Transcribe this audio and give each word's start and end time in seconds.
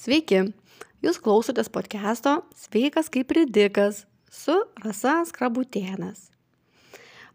Sveiki, 0.00 0.38
jūs 1.04 1.18
klausotės 1.20 1.68
podcast'o 1.68 2.38
Sveikas 2.56 3.10
kaip 3.12 3.34
ridikas 3.36 4.06
su 4.32 4.54
Rasa 4.80 5.18
Skrabutėnas. 5.28 6.30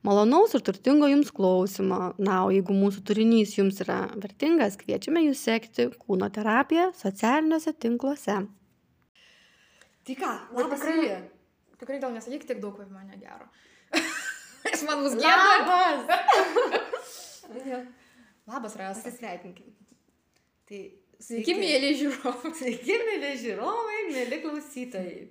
Malonaus 0.05 0.55
ir 0.57 0.63
turtingo 0.65 1.05
jums 1.11 1.29
klausimo. 1.33 1.99
Na, 2.17 2.39
o 2.47 2.49
jeigu 2.49 2.73
mūsų 2.73 3.03
turinys 3.05 3.53
jums 3.59 3.83
yra 3.85 3.99
vertingas, 4.17 4.79
kviečiame 4.81 5.21
jūs 5.27 5.43
sekti 5.45 5.91
kūno 5.93 6.31
terapiją 6.33 6.87
socialiniuose 6.97 7.75
tinkluose. 7.85 8.39
Tai 10.09 10.17
ką, 10.25 10.33
labas 10.57 10.81
tikrai- 10.81 10.97
Julija. 10.97 11.21
Tikrai 11.77 12.01
gal 12.01 12.17
nesakyk 12.17 12.49
tiek 12.49 12.65
daug 12.65 12.81
apie 12.81 12.97
mane 12.97 13.21
gero. 13.21 13.45
Nes 14.65 14.81
man 14.89 15.05
bus 15.05 15.21
gėda. 15.21 15.37
Labas. 15.53 16.01
Labas, 18.49 18.73
Rasa. 18.81 19.05
Pasisveikinkim. 19.05 19.69
Tai 20.65 20.81
Sveiki, 21.23 21.55
mėly 21.57 21.93
žiūrovai. 21.99 22.51
Sveiki, 22.59 22.99
mėly 23.07 23.31
žiūrovai, 23.41 23.99
mėly 24.11 24.39
klausytojai. 24.43 25.25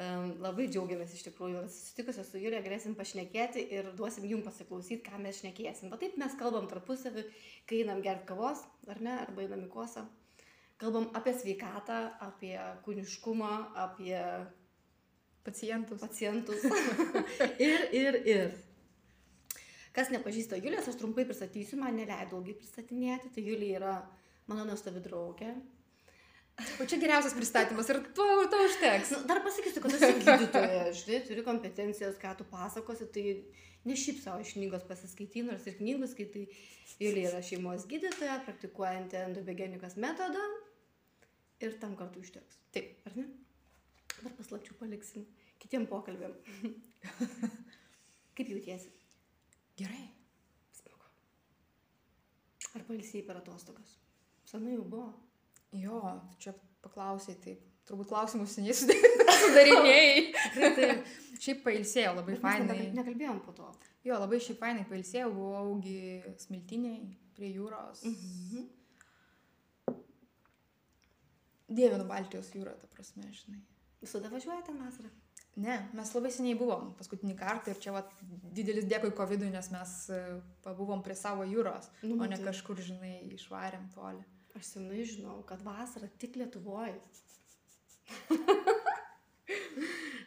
Um, 0.00 0.30
labai 0.40 0.64
džiaugiamės 0.72 1.12
iš 1.12 1.26
tikrųjų, 1.26 1.64
kad 1.66 1.72
susitikusios 1.74 2.30
su 2.32 2.40
Julija 2.40 2.62
galėsim 2.64 2.94
pašnekėti 2.96 3.66
ir 3.76 3.90
duosim 3.98 4.24
jums 4.28 4.46
pasiklausyti, 4.46 5.02
ką 5.04 5.20
mes 5.20 5.42
šnekėsim. 5.42 5.90
Bet 5.92 6.00
taip 6.04 6.16
mes 6.20 6.36
kalbam 6.40 6.70
tarpusavį, 6.70 7.26
kai 7.68 7.82
einam 7.82 8.00
gerti 8.04 8.30
kavos, 8.30 8.62
ar 8.88 9.02
ne, 9.04 9.18
arba 9.26 9.44
einam 9.44 9.66
į 9.66 9.68
kosą. 9.74 10.06
Kalbam 10.80 11.10
apie 11.18 11.34
sveikatą, 11.36 11.98
apie 12.24 12.54
kūniškumą, 12.86 13.52
apie 13.82 14.16
Pacientus. 15.44 16.00
pacientus. 16.00 16.64
ir, 17.68 17.86
ir, 17.96 18.18
ir. 18.28 18.50
Kas 19.96 20.08
nepažįsta 20.14 20.60
Julijos, 20.60 20.88
aš 20.88 20.96
trumpai 21.00 21.24
pristatysiu, 21.28 21.80
man 21.80 21.96
neleido 21.98 22.38
ilgai 22.38 22.56
pristatinėti. 22.56 23.32
Tai 23.34 23.44
Julija 23.44 23.80
yra 23.80 23.94
mano 24.50 24.66
nuostabi 24.68 25.02
draugė. 25.04 25.54
O 26.82 26.84
čia 26.84 26.98
geriausias 27.00 27.34
pristatymas 27.36 27.88
ir 27.88 28.00
to, 28.16 28.26
to 28.52 28.58
užteks. 28.66 29.14
Nu, 29.14 29.22
dar 29.28 29.40
pasakysiu, 29.44 29.80
kad 29.80 29.94
esi 29.96 30.10
gydytoja, 30.20 30.82
žinai, 30.96 31.20
turi 31.24 31.44
kompetencijas, 31.46 32.18
ką 32.20 32.34
tu 32.36 32.44
pasakosi, 32.50 33.08
tai 33.14 33.24
ne 33.88 33.96
šiaip 33.96 34.20
savo 34.20 34.44
iš 34.44 34.52
knygos 34.58 34.84
pasiskaitai, 34.88 35.46
nors 35.48 35.64
ir 35.70 35.78
knygos 35.80 36.12
skaitai. 36.16 36.44
Julija 37.00 37.30
yra 37.30 37.40
šeimos 37.46 37.86
gydytoja, 37.88 38.40
praktikuojanti 38.44 39.16
endobegenikos 39.22 39.96
metodą 40.04 40.42
ir 41.64 41.78
tam 41.80 41.94
kartu 41.96 42.20
užteks. 42.20 42.60
Taip. 42.76 42.98
Ar 43.08 43.16
ne? 43.16 43.28
Dar 44.20 44.34
paslapčių 44.36 44.76
paliksim 44.76 45.24
kitiem 45.62 45.86
pokalbėm. 45.88 46.34
Kaip 48.36 48.52
jautiesi? 48.52 48.92
Gerai. 49.80 50.04
Smagu. 50.76 51.08
Ar 52.76 52.84
pailsėjai 52.88 53.24
per 53.30 53.40
atostogas? 53.40 53.99
Senai 54.50 54.74
jau 54.76 54.84
buvo. 54.84 55.08
Jo, 55.78 56.00
čia 56.42 56.54
paklausai 56.82 57.36
taip. 57.44 57.60
Turbūt 57.90 58.08
klausimus 58.10 58.52
seniai 58.56 58.74
sudarinėjai. 59.42 60.20
Taip. 60.76 61.06
Šiaip 61.40 61.62
pailsėjau 61.64 62.12
labai 62.18 62.34
Bet 62.36 62.42
fainai. 62.42 62.66
nekalbė- 62.66 62.96
Nekalbėjom 62.98 63.38
po 63.46 63.54
to. 63.56 63.68
Jo, 64.06 64.18
labai 64.20 64.38
šiaip 64.42 64.58
fainai 64.60 64.84
pailsėjau, 64.90 65.30
buvaugi 65.34 65.96
smiltiniai 66.42 67.00
prie 67.36 67.52
jūros. 67.54 68.02
Mhm. 68.10 68.66
Dievinu 71.70 72.04
Baltijos 72.08 72.48
jūrą, 72.54 72.72
ta 72.82 72.88
prasme, 72.90 73.28
žinai. 73.30 73.60
Visada 74.02 74.30
važiuoji 74.32 74.64
ten 74.66 74.78
vasarą? 74.82 75.10
Ne, 75.60 75.76
mes 75.94 76.10
labai 76.14 76.30
seniai 76.32 76.56
buvom 76.58 76.92
paskutinį 76.98 77.34
kartą 77.38 77.72
ir 77.74 77.78
čia 77.82 77.92
va 77.94 78.00
didelis 78.56 78.86
dėkui 78.90 79.10
COVID, 79.18 79.44
nes 79.52 79.68
mes 79.74 79.92
e, 80.14 80.18
pabuvom 80.64 81.02
prie 81.04 81.14
savo 81.18 81.44
jūros, 81.46 81.88
Nu, 82.02 82.14
o 82.16 82.26
ne 82.26 82.36
matai. 82.36 82.46
kažkur, 82.48 82.78
žinai, 82.86 83.16
išvarėm 83.36 83.88
toli. 83.94 84.22
Aš 84.58 84.72
senai 84.74 85.04
žinau, 85.06 85.40
kad 85.46 85.62
vasara 85.62 86.08
tik 86.18 86.36
Lietuvoje. 86.40 86.96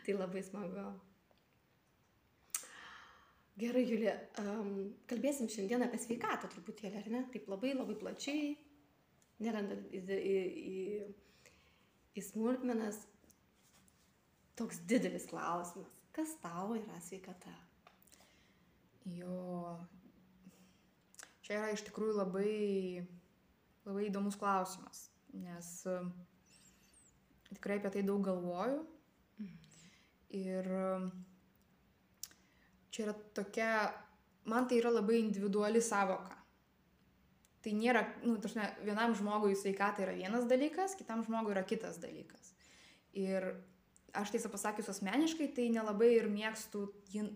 tai 0.04 0.14
labai 0.16 0.44
smagu. 0.44 0.86
Gerai, 3.60 3.84
Julija, 3.86 4.16
um, 4.42 4.70
kalbėsim 5.10 5.50
šiandien 5.52 5.84
apie 5.86 6.00
sveikatą 6.02 6.50
truputėlį, 6.50 6.98
ar 7.00 7.10
ne? 7.14 7.20
Taip 7.34 7.46
labai 7.52 7.76
labai 7.76 7.96
plačiai, 8.00 8.56
nerandant 9.46 9.92
į, 9.94 10.02
į, 10.16 10.38
į, 10.72 10.78
į 12.18 12.24
smulkmenas. 12.32 12.98
Toks 14.58 14.82
didelis 14.90 15.28
klausimas. 15.30 16.00
Kas 16.14 16.34
tau 16.42 16.74
yra 16.78 16.98
sveikata? 17.02 17.54
Jo. 19.10 19.78
Čia 21.46 21.60
yra 21.60 21.72
iš 21.74 21.86
tikrųjų 21.88 22.18
labai, 22.18 22.52
labai 23.88 24.08
įdomus 24.08 24.38
klausimas, 24.40 25.08
nes 25.36 25.70
e, 25.90 25.98
tikrai 27.54 27.80
apie 27.82 27.92
tai 27.98 28.06
daug 28.08 28.24
galvoju. 28.26 28.80
Ir 30.34 30.70
e, 30.78 30.86
čia 32.94 33.08
yra 33.08 33.18
tokia, 33.38 33.74
man 34.50 34.70
tai 34.70 34.80
yra 34.82 34.94
labai 34.94 35.20
individuali 35.22 35.82
savoka. 35.84 36.40
Tai 37.64 37.72
nėra, 37.80 38.02
nu, 38.28 38.36
tarsi, 38.44 38.60
vienam 38.84 39.14
žmogui 39.16 39.56
sveikata 39.56 40.04
yra 40.04 40.16
vienas 40.18 40.50
dalykas, 40.50 40.98
kitam 41.00 41.24
žmogui 41.24 41.54
yra 41.56 41.64
kitas 41.64 42.00
dalykas. 42.04 42.52
Ir 43.16 43.54
aš 44.14 44.34
tiesą 44.34 44.52
pasakius 44.52 44.92
asmeniškai, 44.92 45.48
tai 45.56 45.70
nelabai 45.72 46.12
ir 46.18 46.28
mėgstu 46.32 46.86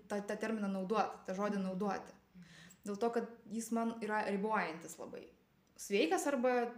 tą, 0.09 0.19
tą 0.19 0.35
terminą 0.35 0.69
naudoti, 0.74 1.24
tą 1.29 1.38
žodį 1.38 1.64
naudoti. 1.64 2.16
Dėl 2.84 3.00
to, 3.00 3.09
kad 3.16 3.31
jis 3.52 3.72
man 3.75 3.96
yra 4.03 4.25
ribojantis 4.28 4.97
labai. 5.00 5.25
Sveikas 5.78 6.26
arba 6.28 6.72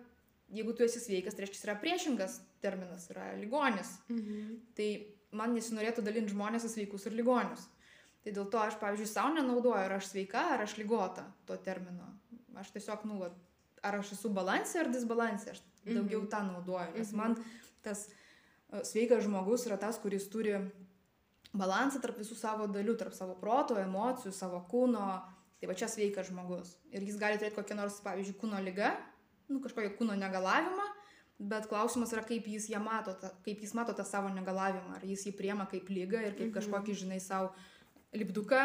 jeigu 0.52 0.74
tu 0.76 0.84
esi 0.84 1.00
sveikas, 1.00 1.36
tai 1.38 1.46
reiškia 1.46 1.62
yra 1.68 1.76
priešingas 1.80 2.40
terminas, 2.62 3.10
yra 3.14 3.32
ligonis. 3.40 3.98
Mhm. 4.10 4.56
Tai 4.76 4.90
man 5.32 5.54
nesinorėtų 5.56 6.02
dalinti 6.04 6.34
žmonės 6.34 6.66
į 6.66 6.72
sveikus 6.74 7.06
ir 7.06 7.14
ligonius. 7.14 7.68
Tai 8.24 8.32
dėl 8.36 8.50
to 8.52 8.60
aš, 8.60 8.76
pavyzdžiui, 8.82 9.08
savo 9.08 9.34
nenaudoju, 9.36 9.78
ar 9.78 9.94
aš 10.00 10.10
sveika, 10.12 10.42
ar 10.56 10.66
aš 10.66 10.74
lygota 10.82 11.24
to 11.48 11.56
termino. 11.64 12.08
Aš 12.60 12.72
tiesiog, 12.76 13.06
nu, 13.08 13.22
ar 13.84 13.96
aš 14.02 14.12
esu 14.18 14.30
balansė 14.36 14.82
ar 14.82 14.90
disbalansė, 14.92 15.52
aš 15.54 15.62
daugiau 15.86 16.22
Mhm. 16.26 16.30
tą 16.30 16.42
naudoju. 16.52 16.98
Nes 16.98 17.12
Mhm. 17.14 17.18
man 17.18 17.38
tas 17.84 18.10
e, 18.74 18.84
sveikas 18.84 19.24
žmogus 19.24 19.66
yra 19.66 19.78
tas, 19.80 19.98
kuris 19.98 20.28
turi 20.30 20.60
balansą 21.56 22.02
tarp 22.02 22.18
visų 22.20 22.36
savo 22.36 22.68
dalių, 22.68 22.98
tarp 22.98 23.14
savo 23.14 23.36
proto, 23.40 23.76
emocijų, 23.76 24.34
savo 24.34 24.60
kūno. 24.70 25.22
Tai 25.60 25.68
va 25.68 25.76
čia 25.76 25.90
sveikas 25.92 26.30
žmogus. 26.32 26.76
Ir 26.96 27.04
jis 27.04 27.18
gali 27.20 27.40
turėti 27.40 27.58
kokią 27.58 27.76
nors, 27.76 28.00
pavyzdžiui, 28.06 28.38
kūno 28.40 28.60
lygą, 28.64 28.94
nu, 29.50 29.60
kažkokią 29.64 29.96
kūno 29.98 30.16
negalavimą, 30.16 30.86
bet 31.52 31.68
klausimas 31.72 32.14
yra, 32.16 32.24
kaip 32.28 32.48
jis, 32.48 32.70
ją 32.72 32.80
mato, 32.84 33.14
tą, 33.20 33.32
kaip 33.44 33.60
jis 33.64 33.74
mato 33.76 33.94
tą 33.98 34.06
savo 34.08 34.30
negalavimą. 34.32 34.96
Ar 34.96 35.04
jis 35.08 35.26
jį 35.28 35.34
priema 35.40 35.66
kaip 35.72 35.90
lygą 35.92 36.22
ir 36.24 36.38
kaip 36.38 36.48
Mhm. 36.50 36.56
kažkokį, 36.60 36.96
žinai, 37.04 37.20
savo 37.24 37.52
lipduką 38.16 38.62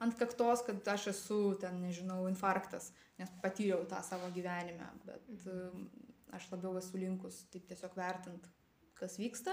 ant 0.00 0.14
kaktos, 0.18 0.62
kad 0.66 0.88
aš 0.88 1.08
esu 1.10 1.58
ten, 1.60 1.80
nežinau, 1.82 2.28
infarktas, 2.30 2.92
nes 3.18 3.30
patyriau 3.42 3.82
tą 3.90 3.98
savo 4.06 4.30
gyvenime. 4.30 4.86
Bet 5.04 5.26
um, 5.46 5.88
aš 6.30 6.46
labiau 6.52 6.76
esu 6.78 6.98
linkus 6.98 7.42
taip 7.50 7.66
tiesiog 7.66 7.96
vertint, 7.98 8.46
kas 8.94 9.18
vyksta 9.18 9.50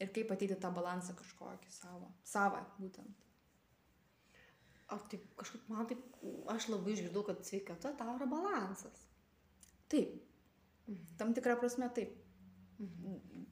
ir 0.00 0.12
kaip 0.12 0.30
ateiti 0.32 0.56
tą 0.60 0.70
balansą 0.76 1.16
kažkokį 1.16 1.72
savo. 1.72 2.12
Savą 2.24 2.60
būtent. 2.80 3.16
O 4.92 4.98
taip 5.10 5.22
kažkaip 5.38 5.68
man 5.70 5.86
taip, 5.86 6.00
aš 6.50 6.68
labai 6.72 6.92
išgirdau, 6.96 7.22
kad 7.26 7.44
sveikata 7.46 7.92
tau 7.98 8.16
yra 8.18 8.26
balansas. 8.26 9.06
Taip, 9.88 10.16
Mhm. 10.88 11.16
tam 11.18 11.34
tikrą 11.34 11.58
prasme 11.60 11.88
taip. 11.94 12.16
Mhm. 12.80 13.44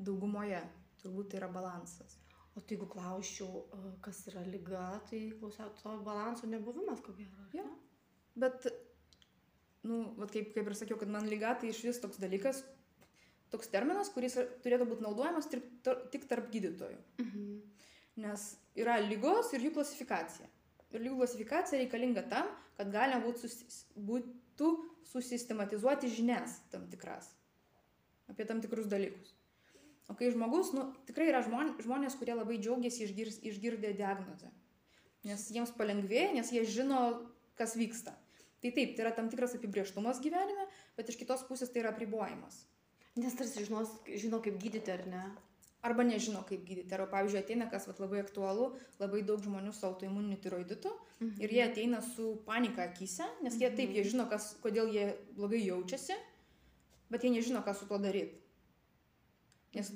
Daugumoje 0.00 0.60
turbūt 1.02 1.28
tai 1.30 1.38
yra 1.40 1.48
balansas. 1.52 2.16
O 2.56 2.60
tai 2.60 2.76
jeigu 2.76 2.88
klausčiau, 2.90 3.64
e, 3.72 3.92
kas 4.02 4.24
yra 4.26 4.42
lyga, 4.46 5.00
tai 5.10 5.30
klausiau, 5.40 5.70
to 5.82 5.98
balanso 6.02 6.46
nebuvimas, 6.46 7.00
ko 7.00 7.12
gero. 7.12 7.30
ar 7.44 7.54
Jo. 7.54 7.62
ne? 7.62 7.76
Bet, 8.36 8.66
nu, 9.84 10.14
vat 10.16 10.30
kaip, 10.32 10.52
kaip 10.54 10.66
ir 10.66 10.74
sakiau, 10.74 10.98
kad 10.98 11.08
man 11.08 11.28
lyga 11.28 11.54
tai 11.60 11.68
iš 11.68 11.82
vis 11.84 12.00
toks 12.00 12.18
dalykas, 12.18 12.64
toks 13.50 13.68
terminas, 13.68 14.08
kuris 14.14 14.34
turėtų 14.64 14.88
būti 14.90 15.02
naudojamas 15.06 15.46
tik, 15.50 15.62
tik 16.10 16.26
tarp 16.28 16.50
gydytojų. 16.50 16.98
Mhm. 17.18 17.60
Nes 18.16 18.56
yra 18.76 18.98
lygos 19.00 19.52
ir 19.54 19.60
jų 19.60 19.72
klasifikacija. 19.74 20.48
Ir 20.90 21.04
lygų 21.04 21.20
klasifikacija 21.22 21.78
reikalinga 21.82 22.24
tam, 22.30 22.48
kad 22.78 22.90
galima 22.90 23.22
būtų, 23.22 23.46
susis, 23.46 23.84
būtų 23.94 24.72
susistematizuoti 25.12 26.10
žinias 26.10 26.58
tam 26.72 26.88
tikras 26.90 27.30
apie 28.30 28.46
tam 28.46 28.62
tikrus 28.62 28.86
dalykus. 28.86 29.34
O 30.10 30.14
kai 30.18 30.30
žmogus, 30.34 30.72
nu, 30.74 30.88
tikrai 31.06 31.28
yra 31.30 31.42
žmon, 31.46 31.74
žmonės, 31.82 32.16
kurie 32.18 32.34
labai 32.34 32.58
džiaugiasi 32.58 33.04
išgirs, 33.06 33.38
išgirdę 33.46 33.92
diagnozę. 33.98 34.50
Nes 35.26 35.44
jiems 35.52 35.70
palengvėja, 35.76 36.32
nes 36.34 36.50
jie 36.54 36.64
žino, 36.66 37.00
kas 37.58 37.76
vyksta. 37.78 38.14
Tai 38.60 38.72
taip, 38.76 38.96
tai 38.96 39.04
yra 39.04 39.12
tam 39.16 39.28
tikras 39.32 39.54
apibrieštumas 39.56 40.20
gyvenime, 40.24 40.66
bet 40.96 41.12
iš 41.12 41.18
kitos 41.20 41.44
pusės 41.48 41.70
tai 41.72 41.84
yra 41.84 41.92
apribojimas. 41.94 42.64
Nes 43.18 43.36
tarsi 43.36 43.66
žinos, 43.66 43.92
žino, 44.08 44.40
kaip 44.42 44.58
gydyti, 44.62 44.92
ar 44.94 45.06
ne? 45.10 45.22
Arba 45.82 46.04
nežino, 46.04 46.42
kaip 46.48 46.64
gydyti. 46.66 46.92
Arba, 46.94 47.06
pavyzdžiui, 47.14 47.40
ateina, 47.40 47.68
kas 47.70 47.86
vat, 47.88 48.00
labai 48.00 48.20
aktualu, 48.20 48.70
labai 49.00 49.22
daug 49.22 49.40
žmonių 49.44 49.72
su 49.72 49.86
autoimuniniu 49.86 50.36
tiroiditu 50.40 50.90
Mhm. 51.20 51.40
ir 51.42 51.50
jie 51.50 51.62
ateina 51.64 52.02
su 52.02 52.42
panika 52.46 52.82
akise, 52.82 53.24
nes 53.42 53.54
jie 53.60 53.70
taip, 53.76 53.90
jie 53.90 54.04
žino, 54.04 54.28
kas, 54.28 54.54
kodėl 54.62 54.92
jie 54.92 55.16
blogai 55.36 55.60
jaučiasi, 55.66 56.14
bet 57.10 57.24
jie 57.24 57.30
nežino, 57.30 57.62
ką 57.64 57.74
su 57.76 57.86
tuo 57.86 57.98
daryti. 57.98 58.36
Nes 59.74 59.92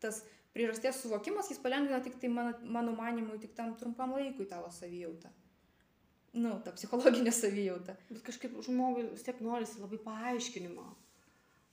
tas 0.00 0.22
priežasties 0.54 1.02
suvokimas, 1.02 1.50
jis 1.50 1.58
palengvina 1.58 2.00
tik 2.02 2.20
tai 2.20 2.28
mano, 2.28 2.54
mano 2.62 2.92
manimu, 2.92 3.38
tik 3.40 3.54
tam 3.54 3.74
trumpam 3.76 4.12
laikui 4.12 4.46
tavo 4.48 4.70
savijautą. 4.70 5.28
Nu, 6.36 6.60
ta 6.64 6.72
psichologinė 6.72 7.32
savijauta. 7.32 7.96
Bet 8.10 8.22
kažkaip 8.22 8.52
žmogui 8.64 9.06
vis 9.10 9.22
tiek 9.24 9.40
norisi 9.40 9.80
labai 9.80 9.98
paaiškinimo, 10.04 10.84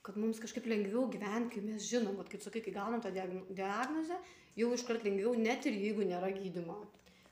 kad 0.04 0.16
mums 0.20 0.40
kažkaip 0.42 0.66
lengviau 0.68 1.06
gyventi, 1.08 1.56
kai 1.56 1.62
mes 1.64 1.86
žinom, 1.88 2.18
vat, 2.20 2.28
kaip 2.28 2.42
sakai, 2.44 2.60
kai 2.64 2.74
gaunam 2.74 3.00
tą 3.00 3.12
diagno- 3.14 3.46
diagnozę, 3.56 4.18
jau 4.56 4.68
iškart 4.76 5.06
lengviau, 5.06 5.32
net 5.38 5.64
ir 5.66 5.78
jeigu 5.80 6.04
nėra 6.04 6.28
gydymo. 6.34 6.76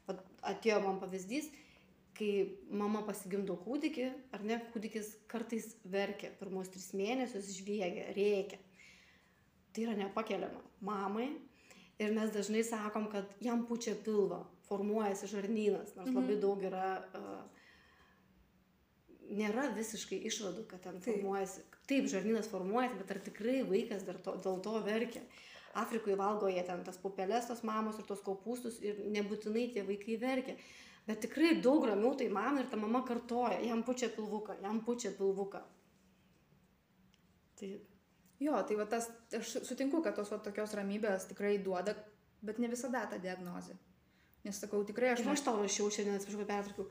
Vat 0.09 0.23
atėjo 0.55 0.81
man 0.87 1.01
pavyzdys, 1.03 1.51
kai 2.17 2.31
mama 2.71 3.03
pasigimdo 3.07 3.59
kūdikį, 3.65 4.09
ar 4.33 4.45
ne, 4.49 4.59
kūdikis 4.73 5.15
kartais 5.29 5.75
verkia, 5.85 6.33
pirmus 6.41 6.73
tris 6.73 6.91
mėnesius 6.97 7.53
žviegia, 7.59 8.09
rėkia. 8.17 8.59
Tai 9.73 9.87
yra 9.87 9.97
nepakeliama 9.97 10.61
mamai. 10.85 11.31
Ir 12.01 12.13
mes 12.17 12.33
dažnai 12.35 12.65
sakom, 12.67 13.07
kad 13.13 13.29
jam 13.41 13.67
pučia 13.69 13.95
pilvą, 14.05 14.43
formuojasi 14.67 15.29
žarnynas, 15.31 15.93
nors 15.97 16.11
labai 16.17 16.39
daug 16.41 16.63
yra, 16.65 16.87
uh, 17.15 17.62
nėra 19.37 19.69
visiškai 19.77 20.21
išvadų, 20.29 20.67
kad 20.71 20.85
ten 20.85 21.01
Taip. 21.01 21.09
formuojasi. 21.09 21.65
Taip, 21.91 22.09
žarnynas 22.13 22.51
formuojasi, 22.53 22.99
bet 23.01 23.11
ar 23.15 23.21
tikrai 23.27 23.59
vaikas 23.69 24.07
to, 24.07 24.37
dėl 24.45 24.61
to 24.65 24.77
verkia. 24.87 25.25
Afrikoje 25.83 26.17
valgo 26.21 26.51
jie 26.53 26.63
ten 26.69 26.83
tas 26.85 26.99
pupelės, 27.01 27.49
tos 27.49 27.63
mamos 27.65 27.99
ir 27.99 28.09
tos 28.09 28.21
kopūstus 28.25 28.81
ir 28.85 28.99
nebūtinai 29.15 29.71
tie 29.73 29.87
vaikai 29.89 30.19
verkia. 30.21 30.57
Bet 31.07 31.25
tikrai 31.25 31.57
daug 31.65 31.87
ramiau 31.89 32.13
tai 32.19 32.29
mama 32.31 32.61
ir 32.63 32.69
ta 32.71 32.77
mama 32.79 33.01
kartoja, 33.09 33.57
jam 33.65 33.81
pučia 33.83 34.13
pilvuką, 34.13 34.61
jam 34.63 34.83
pučia 34.85 35.11
pilvuką. 35.17 35.63
Tai 37.59 37.71
Jo, 38.43 38.59
tai 38.67 38.77
va 38.79 38.87
tas, 38.91 39.07
aš 39.39 39.53
sutinku, 39.69 40.01
kad 40.03 40.17
tos 40.19 40.33
va, 40.33 40.41
tokios 40.43 40.75
ramybės 40.75 41.29
tikrai 41.31 41.57
duoda, 41.63 41.95
bet 42.43 42.59
ne 42.59 42.71
visada 42.73 43.05
ta 43.11 43.19
diagnozė. 43.23 43.77
Nes 44.43 44.59
sakau, 44.59 44.81
tikrai 44.87 45.13
aš... 45.13 45.23
Ir 45.23 45.31
aš 45.31 45.45
tau 45.47 45.61
rašiau 45.61 45.91
šiandien, 45.95 46.17
atsiprašau, 46.19 46.47
pertraukiau, 46.49 46.89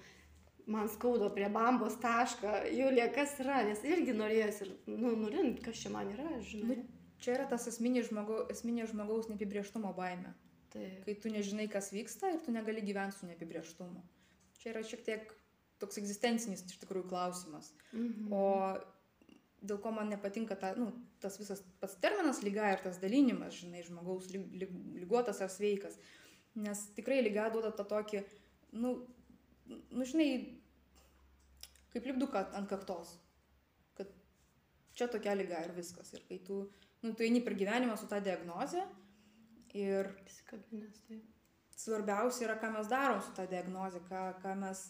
man 0.72 0.90
skaudo 0.92 1.30
prie 1.36 1.50
bambos 1.52 1.98
tašką, 2.02 2.54
Julija, 2.76 3.10
kas 3.16 3.36
yra, 3.44 3.62
nes 3.68 3.84
irgi 3.88 4.16
norėjęs 4.18 4.62
ir, 4.66 4.72
nu, 4.92 5.14
nurint, 5.20 5.60
kas 5.66 5.82
čia 5.84 5.92
man 5.94 6.12
yra, 6.14 6.30
žinai. 6.48 6.80
Nu, 6.82 7.02
čia 7.22 7.36
yra 7.38 7.50
tas 7.52 7.68
esminė, 7.72 8.06
žmogu, 8.08 8.46
esminė 8.54 8.88
žmogaus 8.92 9.30
neapibrieštumo 9.32 9.94
baime. 9.98 10.34
Tai, 10.72 10.86
Kai 11.06 11.18
tu 11.20 11.32
nežinai, 11.34 11.68
kas 11.72 11.92
vyksta 11.92 12.32
ir 12.32 12.42
tu 12.46 12.54
negali 12.56 12.84
gyventi 12.86 13.20
su 13.20 13.28
neapibrieštumu. 13.28 14.02
Čia 14.62 14.72
yra 14.72 14.84
šiek 14.88 15.04
tiek 15.04 15.34
toks 15.82 16.00
egzistencinis 16.00 16.64
iš 16.68 16.80
tikrųjų 16.84 17.10
klausimas. 17.12 17.74
mhm. 17.92 18.32
O 18.32 18.44
dėl 19.62 19.78
ko 19.82 19.92
man 19.94 20.10
nepatinka 20.10 20.56
ta, 20.58 20.72
nu, 20.78 20.90
tas 21.22 21.38
visas 21.38 21.62
pats 21.82 22.00
terminas 22.02 22.42
lyga 22.46 22.72
ir 22.74 22.82
tas 22.82 22.98
dalinimas, 23.02 23.60
žinai, 23.62 23.84
žmogaus 23.86 24.32
lig, 24.34 24.48
lig, 24.58 24.72
lygotas 24.98 25.42
ar 25.44 25.52
sveikas. 25.54 26.00
Nes 26.58 26.88
tikrai 26.98 27.22
lyga 27.22 27.50
duoda 27.54 27.70
tą 27.76 27.86
tokį, 27.88 28.24
nu, 28.82 28.96
nu 29.70 30.08
žinai, 30.08 30.61
kaip 31.94 32.08
lipduką 32.08 32.46
ant 32.58 32.70
kaktos. 32.72 33.16
Kad 33.98 34.12
čia 34.98 35.10
tokia 35.12 35.36
lyga 35.38 35.62
ir 35.66 35.76
viskas. 35.76 36.14
Ir 36.16 36.26
kai 36.30 36.40
tu, 36.48 36.64
nu, 37.04 37.14
tu 37.14 37.26
eini 37.28 37.44
per 37.46 37.58
gyvenimą 37.60 37.98
su 38.00 38.10
tą 38.12 38.22
diagnozę 38.24 38.86
ir 39.78 40.12
Įsikabinęs, 40.28 41.04
tai. 41.08 41.22
svarbiausia 41.80 42.48
yra, 42.48 42.58
ką 42.60 42.74
mes 42.76 42.90
darom 42.92 43.22
su 43.24 43.32
tą 43.36 43.48
diagnozę, 43.48 44.02
ką, 44.10 44.24
ką 44.44 44.56
mes, 44.60 44.84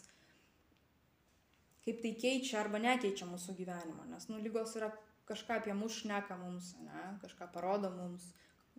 kaip 1.86 2.02
tai 2.02 2.14
keičia 2.18 2.60
arba 2.62 2.82
nekeičia 2.82 3.28
mūsų 3.30 3.54
gyvenimo. 3.58 4.06
Nes, 4.10 4.28
nu, 4.30 4.40
lygos 4.42 4.74
yra 4.78 4.90
kažką 5.30 5.60
apie 5.60 5.74
mus 5.78 6.00
šneka 6.02 6.36
mums, 6.40 6.74
ne, 6.82 7.04
kažką 7.22 7.48
parodo 7.54 7.92
mums, 7.94 8.32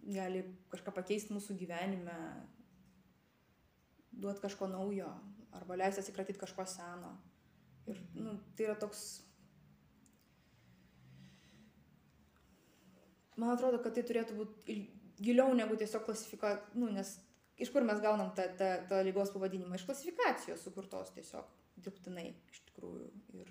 gali 0.03 0.43
kažką 0.73 0.91
pakeisti 0.95 1.35
mūsų 1.35 1.55
gyvenime, 1.59 2.17
duoti 4.11 4.43
kažko 4.43 4.67
naujo, 4.67 5.09
arba 5.55 5.77
leisti 5.79 6.03
atsikratyti 6.03 6.41
kažko 6.41 6.65
seno. 6.69 7.15
Ir, 7.91 7.99
nu, 8.17 8.37
tai 8.57 8.67
yra 8.69 8.77
toks... 8.79 9.03
Man 13.39 13.49
atrodo, 13.55 13.79
kad 13.81 13.95
tai 13.97 14.03
turėtų 14.05 14.37
būti 14.37 14.77
giliau 15.23 15.55
negu 15.57 15.75
tiesiog 15.79 16.05
klasifikacija, 16.05 16.77
nu, 16.77 16.91
nes 16.93 17.15
iš 17.57 17.71
kur 17.73 17.85
mes 17.85 18.01
gaunam 18.03 18.29
tą, 18.37 18.45
tą, 18.59 18.69
tą 18.91 19.01
lygos 19.07 19.33
pavadinimą? 19.33 19.79
Iš 19.79 19.87
klasifikacijos 19.89 20.63
sukurtos 20.67 21.11
tiesiog 21.17 21.49
dirbtinai, 21.81 22.29
iš 22.53 22.61
tikrųjų. 22.69 23.09
Ir 23.41 23.49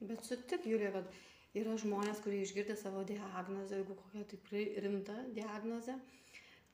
Bet 0.00 0.22
sutik, 0.22 0.62
Julija, 0.66 0.92
kad 0.94 1.14
yra 1.58 1.74
žmonės, 1.82 2.20
kurie 2.22 2.44
išgirdę 2.44 2.76
savo 2.78 3.00
diagnozę, 3.06 3.80
jeigu 3.80 3.96
kokia 3.98 4.22
tikrai 4.30 4.60
rimta 4.84 5.16
diagnozė, 5.34 5.96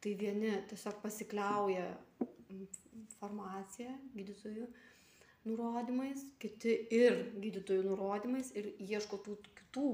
tai 0.05 0.12
vieni 0.21 0.50
tiesiog 0.69 0.99
pasikliauja 1.00 1.87
farmacija, 3.17 3.95
gydytojų 4.12 4.67
nurodymais, 5.44 6.23
kiti 6.41 6.75
ir 6.94 7.19
gydytojų 7.41 7.85
nurodymais 7.88 8.50
ir 8.56 8.70
ieško 8.81 9.20
tų 9.26 9.37
kitų, 9.61 9.88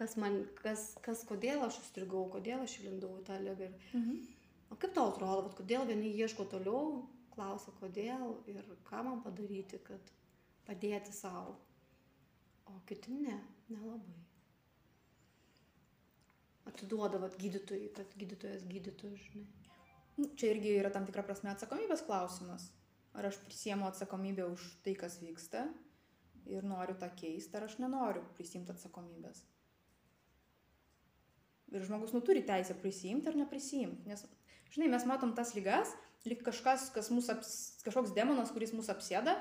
kas 0.00 0.16
man, 0.20 0.42
kas, 0.60 0.90
kas 1.04 1.24
kodėl 1.28 1.64
aš 1.66 1.80
užstrigau, 1.82 2.26
kodėl 2.32 2.64
aš 2.64 2.78
įlindau 2.80 3.14
į 3.20 3.24
tą 3.28 3.40
ligą. 3.42 3.70
Ir 3.70 3.98
mhm. 4.00 4.20
O 4.70 4.76
kaip 4.78 4.92
tau 4.94 5.10
atrodo, 5.10 5.48
vat 5.48 5.56
kodėl 5.58 5.86
vieni 5.88 6.12
ieško 6.14 6.46
toliau, 6.52 7.00
klausia 7.34 7.72
kodėl 7.80 8.36
ir 8.50 8.62
ką 8.86 9.02
man 9.06 9.22
padaryti, 9.24 9.80
kad 9.82 10.12
padėti 10.66 11.14
savo, 11.14 11.56
o 12.70 12.76
kiti 12.86 13.16
ne, 13.16 13.34
nelabai. 13.70 14.18
Atiduoda 16.70 17.18
vat 17.18 17.34
gydytojai, 17.40 17.88
kad 17.96 18.12
gydytojas 18.20 18.62
gydytų, 18.70 19.10
žinai. 19.24 19.48
Nu, 20.20 20.28
Čia 20.38 20.52
irgi 20.52 20.76
yra 20.76 20.92
tam 20.94 21.06
tikra 21.08 21.24
prasme 21.26 21.50
atsakomybės 21.50 22.04
klausimas. 22.06 22.68
Ar 23.16 23.26
aš 23.26 23.40
prisiemu 23.42 23.88
atsakomybę 23.88 24.46
už 24.46 24.66
tai, 24.84 24.94
kas 24.98 25.18
vyksta 25.22 25.66
ir 26.50 26.66
noriu 26.66 26.94
tą 26.98 27.08
keisti, 27.16 27.56
ar 27.56 27.66
aš 27.66 27.78
nenoriu 27.82 28.22
prisimti 28.36 28.72
atsakomybės. 28.74 29.42
Ir 31.70 31.86
žmogus 31.86 32.14
nu 32.14 32.22
turi 32.26 32.42
teisę 32.46 32.74
prisimti 32.82 33.30
ar 33.30 33.38
neprisijimti. 33.38 34.08
Nes, 34.10 34.24
žinai, 34.74 34.90
mes 34.94 35.06
matom 35.06 35.34
tas 35.38 35.54
lygas, 35.54 35.92
lyg 36.26 36.42
kažkas, 36.46 36.88
kas 36.94 37.10
mūsų, 37.14 37.36
aps, 37.38 37.56
kažkoks 37.86 38.14
demonas, 38.16 38.50
kuris 38.54 38.74
mūsų 38.74 38.94
apsėda 38.96 39.36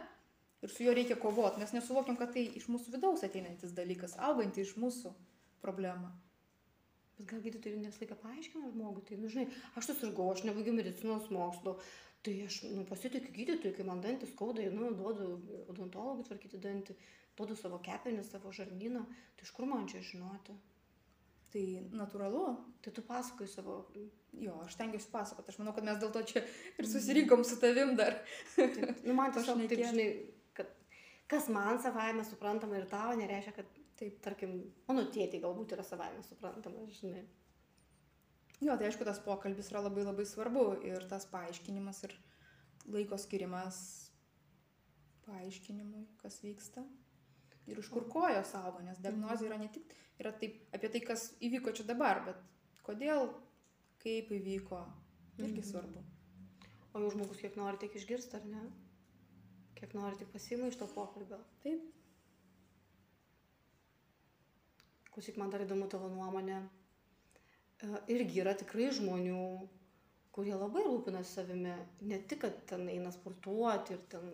ir 0.62 0.74
su 0.74 0.86
juo 0.86 0.94
reikia 0.94 1.18
kovoti. 1.20 1.62
Mes 1.64 1.74
nesuvokiam, 1.74 2.18
kad 2.20 2.34
tai 2.36 2.46
iš 2.60 2.70
mūsų 2.70 2.94
vidaus 2.96 3.26
ateinantis 3.26 3.74
dalykas, 3.78 4.18
auganti 4.30 4.66
iš 4.66 4.76
mūsų 4.82 5.14
problema. 5.64 6.12
Bet 7.18 7.28
gal 7.32 7.42
gydytojai 7.44 7.82
ne 7.82 7.90
visą 7.90 8.06
laiką 8.06 8.16
paaiškina 8.22 8.70
žmogui, 8.72 9.04
tai, 9.08 9.18
nu, 9.20 9.28
žinai, 9.32 9.50
aš 9.80 9.90
susirgau, 9.90 10.30
aš 10.32 10.46
nebaigiau 10.48 10.76
medicinos 10.78 11.28
mokslo, 11.36 11.76
tai 12.26 12.36
aš, 12.46 12.64
nu, 12.76 12.84
pasitikiu 12.90 13.36
gydytojui, 13.36 13.76
kai 13.78 13.86
man 13.88 14.02
dantį 14.04 14.28
skauda, 14.32 14.66
nu, 14.74 14.92
duodu 14.98 15.30
odontologui 15.72 16.28
tvarkyti 16.28 16.60
dantį, 16.62 16.98
duodu 17.40 17.56
savo 17.56 17.80
kepenį, 17.86 18.26
savo 18.28 18.52
žarnyną, 18.56 19.06
tai 19.38 19.48
iš 19.48 19.54
kur 19.56 19.70
man 19.70 19.88
čia 19.92 20.04
žinoti? 20.04 20.58
Tai 21.50 21.64
natūralu, 21.98 22.44
Tai 22.82 22.92
tu 22.96 23.02
pasakoji 23.04 23.50
savo, 23.52 23.86
Jo, 24.38 24.60
aš 24.66 24.76
tengiuosi 24.78 25.10
pasakoti. 25.12 25.50
Aš 25.50 25.58
manau, 25.60 25.74
kad 25.74 25.86
mes 25.88 25.98
dėl 26.02 26.12
to 26.14 26.22
čia 26.32 26.44
ir 26.78 26.88
susirinkom 26.88 27.42
su 27.48 27.58
tavim 27.60 27.96
dar. 27.98 28.20
tai, 28.56 28.68
nu, 29.04 29.16
man 29.18 29.32
tiesiog 29.36 29.64
taip, 29.66 29.82
žinai, 29.90 30.06
kad 30.58 30.70
kas 31.32 31.50
man 31.54 31.82
savaime 31.82 32.24
suprantama 32.28 32.78
ir 32.78 32.86
tavo 32.92 33.16
nereiškia, 33.18 33.56
kad 33.58 33.80
taip, 34.00 34.20
tarkim, 34.24 34.54
mano 34.88 35.08
tėtė 35.10 35.42
galbūt 35.42 35.74
yra 35.76 35.86
savaime 35.88 36.22
suprantama, 36.28 36.86
žinai. 37.00 37.26
Jo, 38.62 38.76
tai 38.78 38.90
aišku, 38.90 39.06
tas 39.08 39.20
pokalbis 39.24 39.70
yra 39.72 39.82
labai 39.86 40.04
labai 40.04 40.26
svarbu 40.28 40.66
ir 40.84 41.06
tas 41.08 41.26
paaiškinimas 41.32 42.04
ir 42.10 42.16
laiko 42.92 43.18
skirimas 43.18 43.78
paaiškinimui, 45.26 46.06
kas 46.22 46.42
vyksta. 46.44 46.84
Ir 47.70 47.80
iš 47.80 47.88
kur 47.94 48.08
kojos 48.10 48.52
auga, 48.58 48.82
nes 48.84 48.98
diagnozė 49.00 49.48
yra 49.48 49.58
ne 49.62 49.68
tik 49.72 49.94
yra 50.20 50.34
taip, 50.36 50.58
apie 50.76 50.90
tai, 50.92 51.00
kas 51.06 51.30
įvyko 51.46 51.72
čia 51.78 51.86
dabar, 51.88 52.20
bet 52.26 52.40
kodėl, 52.84 53.30
kaip 54.04 54.32
įvyko, 54.36 54.82
irgi 55.38 55.62
Mhm. 55.62 55.70
svarbu. 55.70 56.04
O 56.94 57.00
jau 57.00 57.12
žmogus 57.12 57.38
kiek 57.40 57.56
nori, 57.56 57.78
tiek 57.78 57.96
išgirsta, 57.96 58.38
ar 58.42 58.46
ne? 58.46 58.64
Kiek 59.76 59.94
nori, 59.94 60.18
tik 60.18 60.32
pasiima 60.34 60.68
iš 60.68 60.76
to 60.76 60.88
pokalbio. 60.88 61.40
Taip. 61.64 61.80
Klausyk, 65.14 65.38
man 65.38 65.50
dar 65.50 65.62
įdomu 65.62 65.88
tavo 65.90 66.10
nuomonė. 66.10 66.68
Irgi 68.12 68.42
yra 68.44 68.54
tikrai 68.60 68.90
žmonių, 68.92 69.44
kurie 70.36 70.56
labai 70.56 70.84
rūpinasi 70.84 71.38
savimi. 71.40 71.76
Ne 72.12 72.20
tik, 72.28 72.42
kad 72.44 72.58
ten 72.68 72.90
eina 72.92 73.12
sportuoti 73.16 73.96
ir 73.96 74.02
ten 74.12 74.26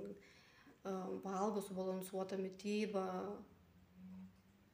valgo 1.25 1.61
subalansuotą 1.65 2.39
mytybą, 2.41 3.05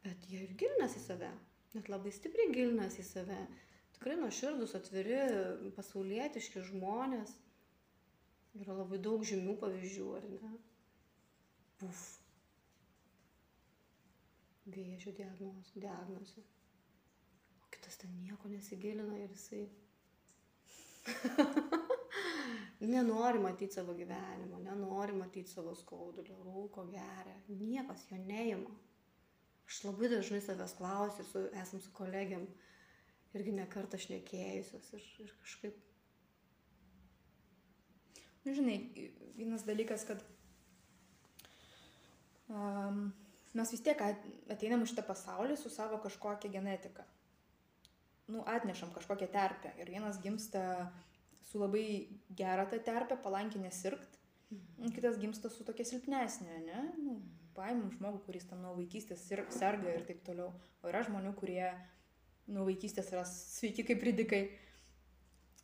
bet 0.04 0.30
jie 0.32 0.46
ir 0.46 0.56
gilinasi 0.60 1.00
į 1.00 1.04
save. 1.04 1.34
Net 1.76 1.92
labai 1.92 2.12
stipriai 2.16 2.52
gilinasi 2.56 3.04
į 3.04 3.08
save. 3.08 3.42
Tikrai 3.96 4.18
nuoširdus, 4.20 4.76
atviri, 4.80 5.20
pasaulietiški 5.76 6.64
žmonės. 6.72 7.36
Yra 8.60 8.76
labai 8.76 9.00
daug 9.04 9.24
žymių 9.28 9.56
pavyzdžių, 9.62 10.08
ar 10.18 10.26
ne? 10.32 10.56
Puf. 11.80 12.02
vėžio 14.72 15.12
diagnozė. 15.18 16.44
Kitas 17.92 17.98
ten 17.98 18.12
nieko 18.24 18.48
nesigilina 18.50 19.18
ir 19.20 19.30
jisai 19.30 19.70
nenori 22.94 23.40
matyti 23.40 23.74
savo 23.74 23.94
gyvenimo, 23.94 24.60
nenori 24.64 25.14
matyti 25.14 25.52
savo 25.52 25.76
skaudulio, 25.76 26.38
rūko 26.46 26.86
geria, 26.92 27.36
niekas 27.50 28.08
jo 28.10 28.18
neima. 28.18 28.72
Aš 29.68 29.84
labai 29.84 30.10
dažnai 30.12 30.42
savęs 30.42 30.76
klausiu, 30.78 31.24
su, 31.26 31.44
esam 31.62 31.82
su 31.82 31.92
kolegiam, 31.94 32.48
irgi 33.34 33.52
nekartą 33.56 34.00
šnekėjusios 34.00 34.92
ir, 34.96 35.08
ir 35.26 35.36
kažkaip. 35.44 35.80
Nu, 38.44 38.56
žinai, 38.56 38.78
vienas 39.38 39.64
dalykas, 39.68 40.06
kad 40.08 40.24
um, 42.50 43.10
mes 43.54 43.72
vis 43.72 43.84
tiek 43.86 44.00
ateinam 44.02 44.84
iš 44.84 44.94
šitą 44.94 45.08
pasaulį 45.08 45.60
su 45.60 45.70
savo 45.70 46.00
kažkokia 46.04 46.52
genetika. 46.52 47.06
Nu, 48.32 48.46
atnešam 48.48 48.94
kažkokią 48.96 49.28
terpę 49.34 49.74
ir 49.82 49.92
vienas 49.92 50.20
gimsta 50.24 50.64
su 51.50 51.60
labai 51.60 51.86
gera 52.38 52.66
ta 52.70 52.80
terpė, 52.80 53.18
palankė 53.20 53.60
nesirgt, 53.60 54.18
mhm. 54.50 54.94
kitas 54.96 55.20
gimsta 55.20 55.52
su 55.52 55.68
tokia 55.68 55.86
silpnesnė, 55.88 56.60
ne? 56.66 56.84
Nu, 57.02 57.18
paimam 57.58 57.92
žmogų, 57.96 58.22
kuris 58.28 58.48
tam 58.48 58.62
nuo 58.64 58.76
vaikystės 58.78 59.26
serga 59.28 59.96
ir 59.96 60.06
taip 60.08 60.22
toliau. 60.28 60.52
O 60.82 60.92
yra 60.92 61.04
žmonių, 61.08 61.34
kurie 61.40 61.66
nuo 62.52 62.66
vaikystės 62.70 63.12
yra 63.14 63.26
sveiki 63.28 63.86
kaip 63.88 64.04
ridikai, 64.08 64.46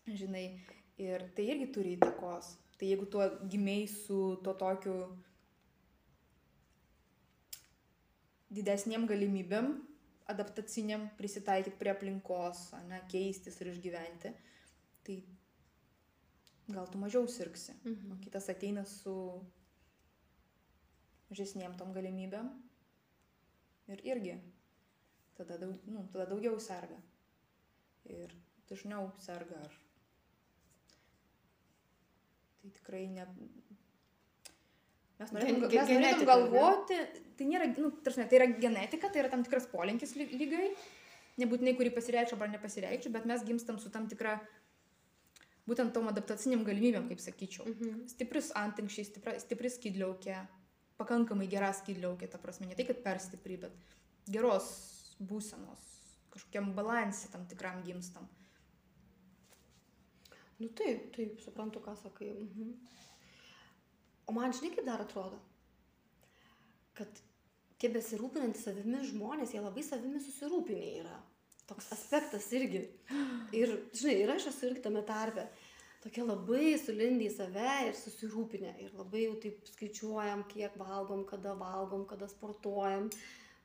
žinai. 0.08 0.48
Ir 0.98 1.28
tai 1.38 1.46
irgi 1.54 1.68
turi 1.74 1.94
įtakos. 1.94 2.56
Tai 2.78 2.88
jeigu 2.90 3.06
tu 3.10 3.22
gimiai 3.50 3.86
su 3.90 4.38
to 4.46 4.54
tokiu 4.58 4.96
didesniem 8.54 9.06
galimybėm, 9.10 9.76
adaptaciniam, 10.32 11.08
prisitaikyti 11.18 11.80
prie 11.80 11.92
aplinkos, 11.94 12.68
ne, 12.90 13.00
keistis 13.12 13.60
ir 13.62 13.72
išgyventi, 13.72 14.34
tai 15.08 15.18
gal 16.68 16.90
tu 16.92 17.00
mažiau 17.00 17.28
sirgsi. 17.32 17.78
Mhm. 17.84 18.12
O 18.12 18.20
kitas 18.24 18.50
ateina 18.52 18.86
su 18.86 19.16
mažesniem 21.30 21.76
tom 21.80 21.94
galimybėm 21.96 22.52
ir 23.92 24.04
irgi 24.08 24.38
tada, 25.38 25.58
daug, 25.58 25.76
nu, 25.86 26.06
tada 26.12 26.26
daugiau 26.32 26.60
serga. 26.60 26.98
Ir 28.08 28.34
dažniau 28.70 29.12
serga. 29.22 29.60
Ar... 29.68 29.76
Tai 32.62 32.72
tikrai 32.80 33.06
ne. 33.14 33.28
Mes 35.18 35.34
norėtum, 35.34 35.64
Gen, 35.72 35.88
mes 35.88 35.92
norėtum 35.98 36.30
galvoti, 36.30 36.98
tai 37.40 37.48
nėra, 37.50 37.72
nu, 37.82 37.90
tarsi, 38.06 38.22
tai 38.30 38.38
yra 38.38 38.48
genetika, 38.54 39.10
tai 39.10 39.24
yra 39.24 39.32
tam 39.32 39.42
tikras 39.46 39.66
polinkis 39.72 40.14
lygai, 40.20 40.68
nebūtinai 41.42 41.74
kurį 41.80 41.94
pasireikščia 41.96 42.38
arba 42.38 42.50
nepasireikščia, 42.54 43.14
bet 43.16 43.26
mes 43.30 43.46
gimstam 43.48 43.80
su 43.82 43.90
tam 43.94 44.06
tikra 44.12 44.36
būtent 45.68 45.94
tom 45.96 46.08
adaptaciniam 46.12 46.64
galimybėm, 46.68 47.10
kaip 47.10 47.24
sakyčiau. 47.24 47.66
Mhm. 47.66 48.06
Stiprius 48.14 48.52
antinkščiai, 48.62 49.10
stipri, 49.10 49.36
stipri 49.44 49.74
skydliaukė, 49.74 50.38
pakankamai 51.02 51.50
gera 51.52 51.74
skydliaukė, 51.76 52.30
ta 52.32 52.42
prasme, 52.42 52.70
ne 52.70 52.78
tai, 52.78 52.86
kad 52.88 53.02
per 53.04 53.22
stipri, 53.24 53.58
bet 53.66 53.96
geros 54.30 54.70
būsenos, 55.18 55.90
kažkokiam 56.34 56.72
balansui 56.78 57.34
tam 57.34 57.50
tikram 57.50 57.82
gimstam. 57.88 58.30
Nu 60.58 60.70
taip, 60.78 61.12
taip, 61.14 61.42
suprantu, 61.42 61.82
ką 61.82 61.94
sakai. 61.98 62.32
Mhm. 62.34 62.74
O 64.28 64.36
man 64.36 64.54
žinai, 64.54 64.74
kaip 64.76 64.86
dar 64.88 65.02
atrodo, 65.04 65.40
kad 66.98 67.24
tie 67.80 67.90
besirūpinantys 67.94 68.66
savimi 68.68 69.02
žmonės, 69.08 69.54
jie 69.56 69.64
labai 69.64 69.86
savimi 69.86 70.20
susirūpinę 70.24 70.94
yra 71.00 71.18
toks 71.68 71.92
aspektas 71.92 72.48
irgi. 72.56 72.86
Ir, 73.56 73.74
žinai, 73.96 74.16
ir 74.24 74.32
aš 74.34 74.50
esu 74.54 74.70
irgi 74.70 74.86
tame 74.86 75.04
tarpe. 75.08 75.48
Tokie 76.04 76.24
labai 76.24 76.76
sulindę 76.80 77.26
į 77.28 77.34
save 77.34 77.72
ir 77.90 77.98
susirūpinę. 77.98 78.76
Ir 78.86 78.94
labai 78.96 79.26
jau 79.26 79.36
taip 79.44 79.68
skaičiuojam, 79.74 80.46
kiek 80.52 80.78
valgom, 80.80 81.26
kada 81.28 81.56
valgom, 81.60 82.06
kada 82.10 82.30
sportuojam. 82.32 83.10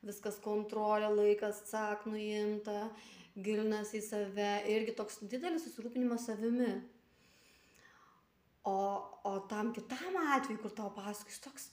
Viskas 0.03 0.35
kontrolė, 0.43 1.07
laikas, 1.15 1.61
cak, 1.69 2.03
nuimta, 2.09 2.89
gilinas 3.39 3.93
į 3.95 4.01
save. 4.03 4.51
Irgi 4.73 4.97
toks 4.97 5.21
didelis 5.23 5.63
susirūpinimas 5.69 6.27
savimi. 6.27 6.73
O, 8.63 8.77
o 9.27 9.39
tam 9.51 9.73
kitam 9.75 10.15
atveju, 10.35 10.61
kur 10.61 10.71
tau 10.71 10.91
pasakys, 10.95 11.41
toks, 11.43 11.65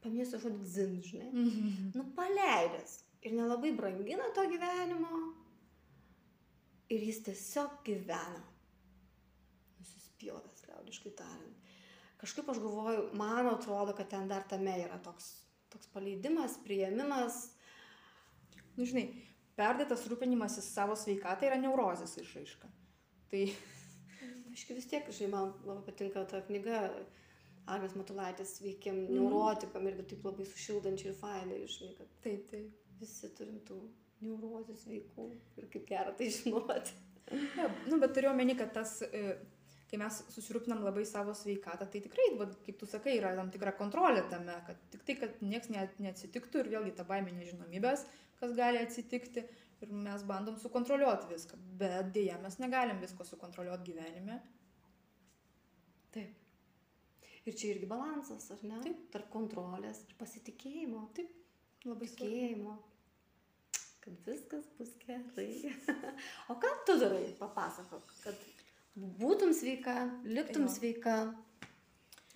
paminėsiu 0.00 0.40
žodį 0.40 0.64
zin, 0.64 0.94
žinai, 1.04 1.28
-hmm. 1.32 1.90
nu 1.94 2.04
paleidęs 2.16 3.02
ir 3.22 3.34
nelabai 3.36 3.72
brangina 3.76 4.30
to 4.34 4.46
gyvenimo, 4.48 5.34
ir 6.88 7.04
jis 7.04 7.22
tiesiog 7.26 7.82
gyvena. 7.84 8.42
Nusispjovęs, 9.78 10.64
liaudiškai 10.68 11.12
tariant. 11.20 11.56
Kažkaip 12.18 12.48
aš 12.50 12.58
galvoju, 12.58 13.08
man 13.12 13.46
atrodo, 13.46 13.94
kad 13.94 14.08
ten 14.10 14.28
dar 14.28 14.42
tame 14.48 14.74
yra 14.82 14.98
toks, 15.02 15.30
toks 15.70 15.86
paleidimas, 15.92 16.56
priėmimas. 16.64 17.36
Nu, 18.76 18.86
žinai, 18.86 19.06
perdėtas 19.58 20.06
rūpinimasis 20.10 20.72
savo 20.74 20.96
sveikatai 20.98 21.50
yra 21.50 21.60
neurozės 21.62 22.16
išraiška. 22.24 22.70
Tai... 23.30 23.42
Aiškiai 24.58 24.74
vis 24.74 24.88
tiek, 24.90 25.08
žinai, 25.14 25.30
man 25.30 25.50
labai 25.62 25.84
patinka 25.86 26.24
ta 26.26 26.40
knyga 26.42 26.78
Agnės 27.70 27.92
Matulaitis 27.94 28.56
veikiam 28.58 28.96
mm. 29.04 29.12
neurotikam 29.14 29.84
irgi 29.86 30.06
taip 30.10 30.24
labai 30.26 30.46
sušildančiai 30.48 31.12
ir 31.12 31.18
fainai, 31.20 31.58
žinai, 31.70 31.92
kad 31.94 32.16
taip, 32.24 32.48
taip. 32.50 32.72
visi 32.98 33.30
turim 33.38 33.60
tų 33.68 33.76
neurozės 34.24 34.82
veikų 34.88 35.28
ir 35.60 35.68
kaip 35.70 35.84
gera 35.86 36.14
tai 36.18 36.26
žinoti. 36.34 36.96
Ja, 37.30 37.68
nu, 37.86 38.00
bet 38.02 38.16
turiu 38.16 38.32
omeny, 38.32 38.56
kad 38.58 38.72
tas, 38.74 38.96
e, 39.06 39.36
kai 39.92 40.02
mes 40.02 40.18
susirūpinam 40.34 40.82
labai 40.82 41.06
savo 41.06 41.36
sveikatą, 41.38 41.86
tai 41.92 42.02
tikrai, 42.08 42.26
va, 42.40 42.48
kaip 42.66 42.82
tu 42.82 42.90
sakai, 42.90 43.14
yra 43.20 43.36
tam 43.38 43.54
tikra 43.54 43.76
kontrolė 43.78 44.26
tame, 44.32 44.58
kad 44.66 44.82
tik 44.96 45.06
tai, 45.06 45.18
kad 45.22 45.38
niekas 45.44 46.02
neatsitiktų 46.02 46.64
ir 46.64 46.72
vėlgi 46.74 46.96
ta 46.98 47.06
baimė 47.06 47.36
nežinomybės, 47.36 48.08
kas 48.42 48.58
gali 48.58 48.82
atsitikti 48.82 49.46
ir 49.84 49.94
mes 49.94 50.24
bandom 50.26 50.58
sukontroliuoti 50.60 51.30
viską, 51.32 51.58
bet 51.80 52.12
dėja 52.14 52.38
mes 52.42 52.58
negalim 52.62 53.00
visko 53.02 53.26
sukontroliuoti 53.26 53.92
gyvenime. 53.92 54.40
Taip. 56.14 56.44
Ir 57.48 57.56
čia 57.56 57.72
irgi 57.72 57.88
balansas, 57.88 58.50
ar 58.52 58.62
ne? 58.66 58.82
Taip. 58.84 59.08
Tarp 59.14 59.32
kontrolės 59.32 60.04
ir 60.08 60.18
pasitikėjimo. 60.20 61.08
Taip. 61.16 61.34
Labai 61.86 62.08
tikėjimo 62.10 62.74
kad 64.08 64.32
viskas 64.32 64.64
bus 64.78 64.88
gerai. 65.06 65.72
o 66.50 66.56
ką 66.60 66.70
tu 66.86 66.96
darai, 67.00 67.26
papasakok, 67.38 68.14
kad 68.24 68.46
būtum 69.20 69.52
sveika, 69.56 69.94
liktum 70.24 70.64
jo. 70.64 70.72
sveika, 70.78 71.16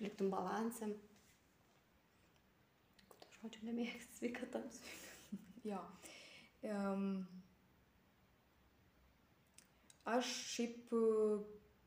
liktum 0.03 0.29
balansėm. 0.33 0.93
Kuo 3.09 3.31
žodžio 3.39 3.65
nemėgsti 3.69 4.19
sveikatam 4.19 4.67
sveika. 4.77 5.41
jo. 5.71 5.81
Aš 10.13 10.29
šiaip 10.53 10.93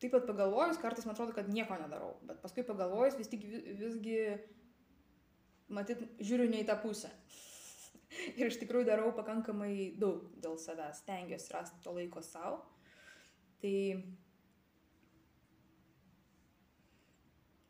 taip 0.01 0.13
pat 0.13 0.27
pagalvojus, 0.29 0.81
kartais 0.81 1.07
man 1.09 1.17
atrodo, 1.17 1.33
kad 1.37 1.49
nieko 1.53 1.77
nedarau, 1.81 2.15
bet 2.29 2.41
paskui 2.43 2.65
pagalvojus 2.69 3.17
vis 3.17 3.31
tik 3.33 3.45
visgi, 3.81 4.19
matyt, 5.73 6.05
žiūriu 6.21 6.49
ne 6.53 6.61
į 6.63 6.69
tą 6.69 6.77
pusę. 6.83 7.13
ir 8.39 8.51
iš 8.51 8.59
tikrųjų 8.61 8.89
darau 8.89 9.11
pakankamai 9.17 9.93
daug 10.01 10.27
dėl 10.43 10.57
savęs, 10.61 11.03
stengiuosi 11.03 11.53
rasti 11.55 11.83
to 11.85 11.95
laiko 11.97 12.23
savo. 12.25 12.61
Tai, 13.63 13.77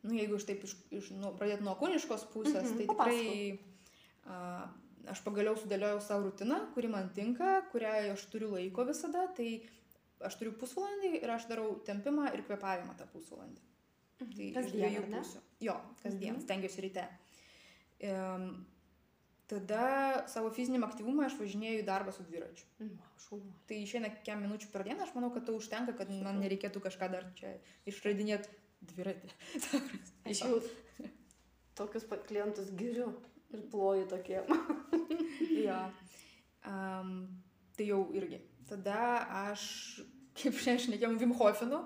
nu, 0.06 0.16
jeigu 0.16 0.38
iš 0.38 0.48
taip 0.48 0.66
iš, 0.66 0.74
iš, 0.98 1.12
nu, 1.18 1.32
pradėt 1.38 1.62
nuo 1.64 1.76
kūniškos 1.78 2.26
pusės, 2.34 2.66
-hmm, 2.66 2.78
tai 2.78 2.86
tikrai 2.90 3.20
a, 4.26 4.40
aš 5.12 5.22
pagaliau 5.26 5.56
sudėliojau 5.58 6.00
savo 6.04 6.28
rutiną, 6.28 6.60
kuri 6.74 6.90
man 6.92 7.10
tinka, 7.16 7.60
kuriai 7.72 8.12
aš 8.12 8.26
turiu 8.32 8.52
laiko 8.54 8.86
visada, 8.88 9.26
tai 9.36 9.50
aš 10.26 10.38
turiu 10.40 10.54
pusvalandį 10.60 11.12
ir 11.20 11.32
aš 11.32 11.48
darau 11.50 11.74
tempimą 11.86 12.30
ir 12.34 12.44
kvepavimą 12.46 12.96
tą 12.98 13.08
pusvalandį. 13.12 13.64
Mhm. 14.20 14.30
Tai 14.36 14.46
kasdien, 14.56 14.62
iš 14.62 14.72
dviejų 14.72 15.04
pusių. 15.12 15.42
Jo, 15.66 15.76
kasdien, 16.02 16.32
mhm. 16.34 16.42
stengiuosi 16.46 16.86
ryte. 16.86 17.04
Um, 18.06 18.48
tada 19.48 20.26
savo 20.28 20.50
fiziniam 20.52 20.84
aktyvumui 20.86 21.26
aš 21.26 21.36
važinėju 21.40 21.82
į 21.82 21.86
darbą 21.86 22.14
su 22.14 22.24
dviračiu. 22.26 22.66
Šaunu. 23.26 23.52
Tai 23.68 23.78
išeina 23.82 24.10
kiek 24.16 24.40
minučių 24.42 24.70
per 24.72 24.84
dieną, 24.86 25.06
aš 25.06 25.14
manau, 25.16 25.30
kad 25.34 25.46
to 25.48 25.54
užtenka, 25.56 25.94
kad 25.98 26.10
man 26.10 26.40
nereikėtų 26.42 26.82
kažką 26.84 27.10
dar 27.12 27.28
čia 27.38 27.54
išradinėti 27.88 28.52
dviratį. 28.90 29.32
Aš 30.30 30.42
jau 30.44 30.58
tokius 31.78 32.04
pat 32.08 32.26
klientus 32.28 32.68
giriu 32.76 33.08
ir 33.54 33.64
ploju 33.70 34.08
tokie. 34.10 34.42
jo. 35.66 35.80
Um, 36.66 37.12
tai 37.76 37.88
jau 37.90 38.02
irgi. 38.16 38.40
Tada 38.66 38.98
aš, 39.46 39.62
kaip 40.34 40.56
šiandien 40.58 40.84
šnekėjom, 40.86 41.18
Vim 41.20 41.34
Hofinu, 41.38 41.84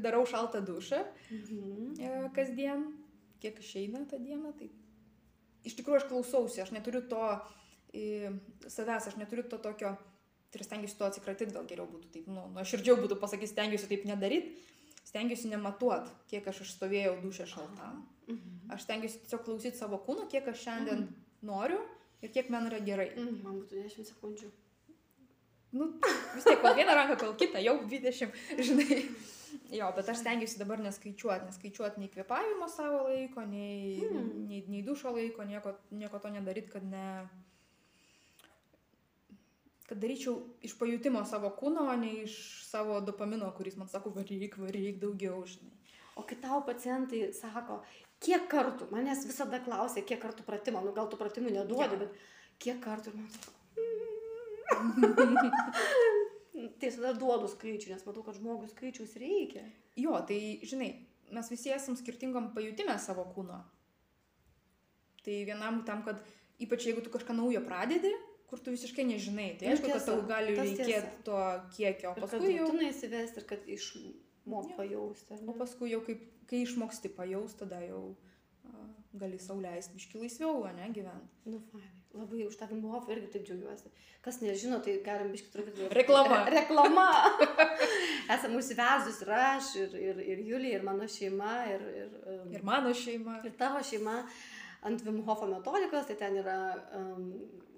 darau 0.00 0.22
šaltą 0.26 0.62
dušą 0.66 1.02
mhm. 1.30 2.30
kasdien, 2.36 2.86
kiek 3.42 3.58
išeina 3.60 4.04
tą 4.08 4.20
dieną, 4.22 4.54
tai 4.58 4.70
iš 5.66 5.76
tikrųjų 5.78 6.00
aš 6.00 6.08
klausausi, 6.08 6.62
aš 6.64 6.72
neturiu 6.74 7.02
to 7.10 7.24
į 7.96 8.06
savęs, 8.70 9.10
aš 9.10 9.18
neturiu 9.20 9.44
to 9.50 9.58
tokio, 9.62 9.94
tai 10.50 10.66
stengiuosi 10.66 10.98
to 10.98 11.06
atsikratyti, 11.06 11.54
gal 11.54 11.66
geriau 11.68 11.88
būtų 11.90 12.10
taip, 12.14 12.28
nu, 12.30 12.46
nuoširdžiau 12.56 12.98
būtų 13.02 13.18
pasakyti, 13.22 13.52
stengiuosi 13.52 13.90
taip 13.90 14.06
nedaryti, 14.08 14.56
stengiuosi 15.10 15.50
nematuot, 15.52 16.08
kiek 16.30 16.46
aš 16.50 16.62
išstovėjau 16.66 17.16
dušę 17.24 17.46
šaltam. 17.50 18.04
Mhm. 18.30 18.70
Aš 18.76 18.86
stengiuosi 18.86 19.22
tiesiog 19.24 19.44
klausyti 19.46 19.76
savo 19.78 19.98
kūno, 20.06 20.28
kiek 20.30 20.46
aš 20.52 20.62
šiandien 20.68 21.08
noriu 21.42 21.80
ir 22.22 22.30
kiek 22.34 22.50
man 22.52 22.68
yra 22.70 22.78
gerai. 22.84 23.10
Mhm, 23.16 23.40
Man 23.44 23.60
būtų 23.62 23.82
10 23.88 24.10
sekundžių. 24.14 24.50
Nu, 25.72 25.86
vis 26.34 26.42
tiek, 26.46 26.58
kol 26.62 26.74
vieną 26.74 26.94
ranką, 26.98 27.14
kol 27.20 27.36
kitą, 27.38 27.60
jau 27.62 27.76
20, 27.86 28.32
žinai. 28.66 28.96
Jo, 29.74 29.90
bet 29.94 30.08
aš 30.10 30.18
stengiuosi 30.22 30.58
dabar 30.58 30.80
neskaičiuoti, 30.82 31.46
neskaičiuoti 31.46 32.02
nei 32.02 32.10
kvepavimo 32.10 32.66
savo 32.70 33.04
laiko, 33.08 33.44
nei, 33.46 34.00
Hmm. 34.02 34.46
nei, 34.48 34.64
nei 34.70 34.82
dušo 34.86 35.10
laiko, 35.14 35.44
nieko, 35.46 35.76
nieko 35.94 36.18
to 36.18 36.30
nedaryti, 36.34 36.70
kad 36.74 36.84
ne... 36.86 37.04
kad 39.90 39.98
daryčiau 39.98 40.36
iš 40.62 40.76
pajutimo 40.78 41.24
savo 41.26 41.48
kūno, 41.58 41.88
o 41.90 41.94
ne 41.98 42.22
iš 42.22 42.34
savo 42.68 43.00
dopamino, 43.02 43.48
kuris 43.56 43.74
man 43.74 43.88
sako, 43.90 44.12
varyk, 44.14 44.54
varyk 44.62 45.00
daugiau, 45.02 45.40
žinai. 45.50 45.74
O 46.14 46.22
kai 46.22 46.38
tau 46.38 46.60
pacientai 46.62 47.32
sako, 47.34 47.80
kiek 48.22 48.46
kartų, 48.52 48.86
manęs 48.94 49.24
visada 49.26 49.58
klausia, 49.64 50.04
kiek 50.06 50.22
kartų 50.22 50.46
pratimą, 50.46 50.84
nu 50.86 50.92
gal 50.94 51.10
tų 51.10 51.18
pratimų 51.18 51.50
neduodi, 51.56 51.98
Jo. 51.98 52.04
bet 52.04 52.14
kiek 52.62 52.78
kartų 52.84 53.16
man 53.16 53.26
sako. 53.34 53.50
tai 56.78 56.94
tada 56.94 57.10
duodu 57.18 57.50
skaičių, 57.50 57.90
nes 57.90 58.06
matau, 58.06 58.22
kad 58.22 58.38
žmogui 58.38 58.70
skaičius 58.70 59.18
reikia. 59.18 59.66
Jo, 59.98 60.22
tai, 60.28 60.38
žinai, 60.62 60.92
mes 61.34 61.50
visi 61.50 61.74
esam 61.74 61.98
skirtingom 61.98 62.52
pajutime 62.54 62.94
savo 63.02 63.26
kūno. 63.34 63.58
Tai 65.26 65.44
vienam 65.50 65.82
tam, 65.82 66.06
kad 66.06 66.22
ypač 66.62 66.86
jeigu 66.86 67.02
tu 67.02 67.10
kažką 67.10 67.34
naujo 67.42 67.66
pradedi, 67.66 68.14
kur 68.50 68.58
tu 68.62 68.72
visiškai 68.74 69.04
nežinai, 69.06 69.52
tai 69.60 69.68
Nu, 69.70 69.76
aišku, 69.76 69.92
kad 69.94 70.06
tau 70.08 70.24
gali 70.28 70.56
reikėti 70.58 71.22
to 71.26 71.38
kiekio, 71.76 72.16
o 72.16 72.24
paskui 72.24 72.56
jau, 72.56 72.66
rutiną 72.66 72.90
įsivesti 72.90 73.40
ir 73.42 73.46
kad 73.52 73.68
išmok 73.76 74.74
pajausti. 74.78 75.38
o 75.46 75.54
paskui 75.60 75.92
jau 75.94 76.02
kaip, 76.06 76.26
kai 76.50 76.64
išmoksti 76.66 77.12
pajaus, 77.14 77.54
tada 77.60 77.78
jau 77.86 78.02
a, 78.66 78.84
gali 79.22 79.38
sauliaisti 79.38 79.94
biški 79.96 80.18
laisviau, 80.24 80.64
ne, 80.76 80.90
gyventi. 80.94 81.40
Nu, 81.46 81.62
fainai. 81.70 81.96
Labai 82.10 82.40
už 82.42 82.56
tą 82.58 82.66
Vimhofą 82.66 83.12
irgi 83.14 83.28
taip 83.30 83.44
džiaugiuosi. 83.46 83.90
Kas 84.24 84.40
nežino, 84.42 84.80
tai 84.82 84.96
galim 85.06 85.28
biški 85.30 85.52
truputį. 85.54 85.84
Reklama. 85.94 86.40
Re 86.50 86.56
reklama. 86.64 87.04
Esam 88.34 88.56
užsivezus 88.58 89.20
ir 89.22 89.30
aš, 89.36 89.68
ir, 89.84 89.94
ir, 90.08 90.18
ir 90.32 90.40
Julija, 90.48 90.80
ir 90.80 90.86
mano 90.88 91.06
šeima, 91.06 91.52
ir, 91.70 91.84
ir, 92.02 92.10
um, 92.34 92.50
Ir 92.50 92.66
mano 92.66 92.90
šeima. 92.94 93.36
ir 93.46 93.54
tavo 93.58 93.78
šeima 93.86 94.16
ant 94.90 95.06
Vimhofo 95.06 95.46
metodikos, 95.52 96.08
tai 96.10 96.18
ten 96.18 96.40
yra 96.42 96.58
um, 96.98 97.30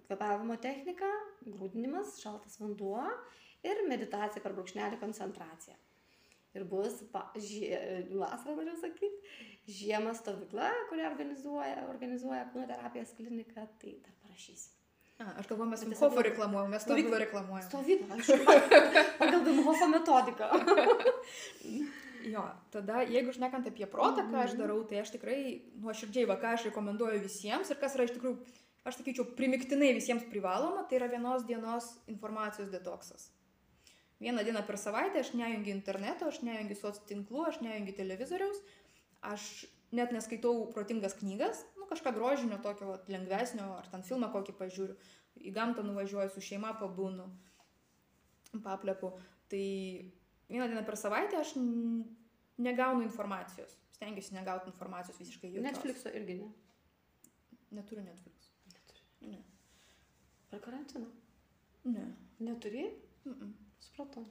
kvepavimo 0.07 0.57
technika, 0.63 1.09
grūdinimas, 1.47 2.17
šaltas 2.23 2.59
vanduo 2.61 3.05
ir 3.63 3.83
meditacija 3.89 4.43
per 4.43 4.53
brūkšnelį 4.57 4.99
koncentracija. 5.01 5.77
Ir 6.53 6.65
bus 6.69 6.99
vasarą, 7.15 8.55
noriu 8.59 8.75
sakyti, 8.77 9.09
žiemą 9.73 10.13
stovykla, 10.19 10.69
kurią 10.91 11.07
organizuoja, 11.13 11.87
organizuoja 11.89 12.45
kūno 12.53 12.67
terapijos 12.69 13.15
klinika, 13.17 13.65
tai 13.81 13.95
dar 14.05 14.13
parašysiu. 14.27 14.75
A, 15.23 15.31
aš 15.39 15.47
galvoju, 15.49 15.71
mes 15.71 15.83
tiesiog- 15.87 16.19
reklamuojam, 16.27 16.71
mes 16.75 16.83
stovyklą 16.85 17.19
reklamuojam. 17.23 17.69
Stovykla, 17.71 18.15
aišku, 18.19 18.37
pagal 19.21 19.45
Vimhofo 19.49 19.89
metodiką. 19.93 20.49
Jo, 22.23 22.43
tada 22.71 23.01
jeigu 23.03 23.33
šnekant 23.35 23.67
apie 23.67 23.87
protą, 23.91 24.23
ką 24.31 24.37
aš 24.45 24.53
Mhm. 24.53 24.59
darau, 24.61 24.77
tai 24.87 25.01
aš 25.03 25.11
tikrai 25.11 25.63
nuoširdžiai, 25.83 26.27
va 26.31 26.37
ką 26.39 26.53
aš 26.55 26.69
rekomenduoju 26.69 27.19
visiems 27.25 27.71
ir 27.73 27.77
kas 27.81 27.97
yra 27.97 28.05
iš 28.07 28.13
tikrųjų, 28.15 28.37
aš 28.89 28.99
sakyčiau, 28.99 29.29
primiktinai 29.39 29.93
visiems 29.97 30.27
privaloma, 30.31 30.87
tai 30.89 30.99
yra 30.99 31.11
vienos 31.13 31.47
dienos 31.47 31.89
informacijos 32.11 32.73
detoksas. 32.73 33.31
Vieną 34.23 34.45
dieną 34.47 34.63
per 34.67 34.79
savaitę 34.79 35.23
aš 35.23 35.33
nejungiu 35.35 35.75
interneto, 35.75 36.29
aš 36.31 36.43
nejungiu 36.47 36.79
soc 36.79 37.01
tinklų, 37.09 37.47
aš 37.49 37.59
nejungiu 37.65 37.95
televizoriaus, 37.99 38.61
aš 39.27 39.47
net 39.93 40.15
neskaitau 40.15 40.69
protingas 40.75 41.17
knygas, 41.19 41.65
nu 41.79 41.89
kažką 41.91 42.15
grožinio 42.15 42.59
tokio 42.63 42.93
vat, 42.93 43.09
lengvesnio, 43.11 43.67
ar 43.81 43.89
ten 43.91 44.05
filmą 44.07 44.31
kokį 44.35 44.55
pažiūriu, 44.61 44.97
į 45.43 45.53
gamtą 45.57 45.83
nuvažiuoju, 45.87 46.31
su 46.35 46.45
šeima 46.45 46.75
pabūnu, 46.79 47.27
paplepu. 48.63 49.13
Tai 49.51 49.65
vieną 50.49 50.69
dieną 50.71 50.85
per 50.87 50.97
savaitę 51.01 51.41
aš 51.41 51.57
negaunu 52.63 53.03
informacijos. 53.09 53.75
Stengiuosi 53.97 54.35
negauti 54.35 54.71
informacijos 54.71 55.19
visiškai 55.21 55.51
jokios. 55.51 55.67
Netflixo 55.67 56.15
irgi 56.15 56.39
ne. 56.41 56.53
Neturiu 57.73 58.05
Netflix. 58.05 58.32
Ne. 59.29 59.43
Per 60.51 60.61
karantiną. 60.61 61.11
Ne. 61.85 62.07
Neturi? 62.41 62.85
Mm 63.25 63.35
-mm. 63.35 63.53
Supratau. 63.79 64.25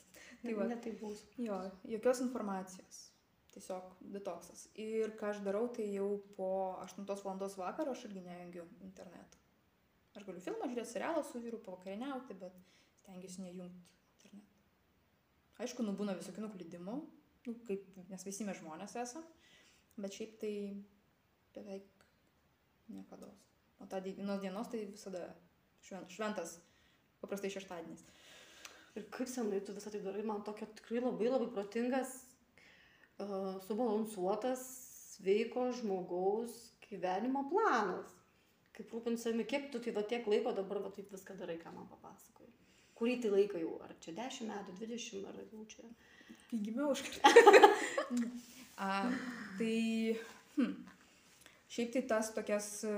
Tai 0.42 0.52
va. 0.54 0.62
va. 0.62 0.68
Ne 0.68 0.76
tai 0.76 0.92
bus. 0.92 1.24
Jo, 1.36 1.70
jokios 1.84 2.20
informacijos. 2.20 3.10
Tiesiog 3.52 3.94
detoksas. 4.14 4.68
Ir 4.74 5.14
ką 5.18 5.30
aš 5.32 5.38
darau, 5.42 5.68
tai 5.68 5.88
jau 5.94 6.22
po 6.36 6.76
8 6.84 7.04
val. 7.24 7.38
vakaro 7.56 7.90
aš 7.90 8.04
irgi 8.04 8.20
nejungiu 8.20 8.64
interneto. 8.80 9.38
Aš 10.14 10.24
galiu 10.26 10.40
filmą 10.40 10.68
žiūrėti, 10.68 10.92
serialą 10.92 11.22
su 11.24 11.40
vyru, 11.40 11.58
pavakarieniauti, 11.58 12.34
bet 12.34 12.54
stengiuosi 13.00 13.42
nejungti 13.42 13.92
interneto. 14.16 14.54
Aišku, 15.58 15.82
nu 15.82 15.92
būna 15.98 16.14
visokių 16.18 16.44
nuklydimų, 16.44 16.94
nu, 17.46 17.54
kaip, 17.66 17.86
nes 18.08 18.24
visi 18.26 18.46
mes 18.46 18.58
žmonės 18.60 18.96
esam, 19.02 19.24
bet 19.96 20.14
šiaip 20.14 20.36
tai 20.42 20.52
beveik 21.54 22.04
niekada. 22.94 23.30
O 23.78 23.86
tą 23.86 24.00
dienos 24.02 24.40
dienos 24.42 24.68
tai 24.72 24.84
visada 24.86 25.28
šven- 25.84 26.08
šventas, 26.10 26.58
paprastai 27.22 27.50
šeštadienis. 27.54 28.04
Ir 28.98 29.06
kaip 29.14 29.28
senai 29.30 29.60
tu 29.64 29.74
visą 29.76 29.92
tai 29.94 30.00
darai, 30.02 30.24
man 30.26 30.42
tokia 30.42 30.66
tikrai 30.80 31.02
labai 31.04 31.28
labai 31.30 31.50
protingas, 31.54 32.14
uh, 33.22 33.58
subalansuotas, 33.66 34.64
sveiko 35.14 35.68
žmogaus 35.78 36.56
gyvenimo 36.88 37.44
planas. 37.50 38.14
Kaip 38.74 38.92
rūpinti 38.94 39.22
savimi, 39.22 39.46
kiek 39.50 39.70
tu 39.72 39.80
tai 39.82 39.92
va 39.94 40.02
tiek 40.06 40.26
laiko 40.30 40.52
dabar 40.54 40.82
va 40.84 40.90
taip 40.94 41.10
viską 41.14 41.34
darai, 41.38 41.58
ką 41.58 41.72
man 41.74 41.88
papasakoji. 41.90 42.52
Kurį 42.98 43.16
tai 43.22 43.30
laiką 43.34 43.60
jau, 43.62 43.74
ar 43.82 43.94
čia 44.02 44.14
10 44.16 44.46
metų, 44.50 44.74
20, 44.80 45.26
ar 45.30 45.40
jau 45.52 45.64
čia. 45.70 45.86
Kai 46.50 46.58
gimiau 46.66 46.90
aš 46.94 47.02
A, 48.78 49.10
tai, 49.58 50.14
hm, 50.54 50.74
šiaip 51.74 51.90
tai 51.96 52.02
tas 52.12 52.30
tokias 52.34 52.68
e, 52.86 52.92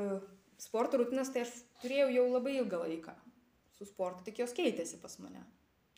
sporto 0.61 1.01
rutinas, 1.01 1.33
tai 1.33 1.45
aš 1.47 1.55
turėjau 1.83 2.11
jau 2.15 2.27
labai 2.29 2.59
ilgą 2.61 2.83
laiką 2.85 3.17
su 3.77 3.89
sportu, 3.89 4.25
tik 4.27 4.43
jos 4.43 4.55
keitėsi 4.57 5.01
pas 5.01 5.17
mane. 5.23 5.43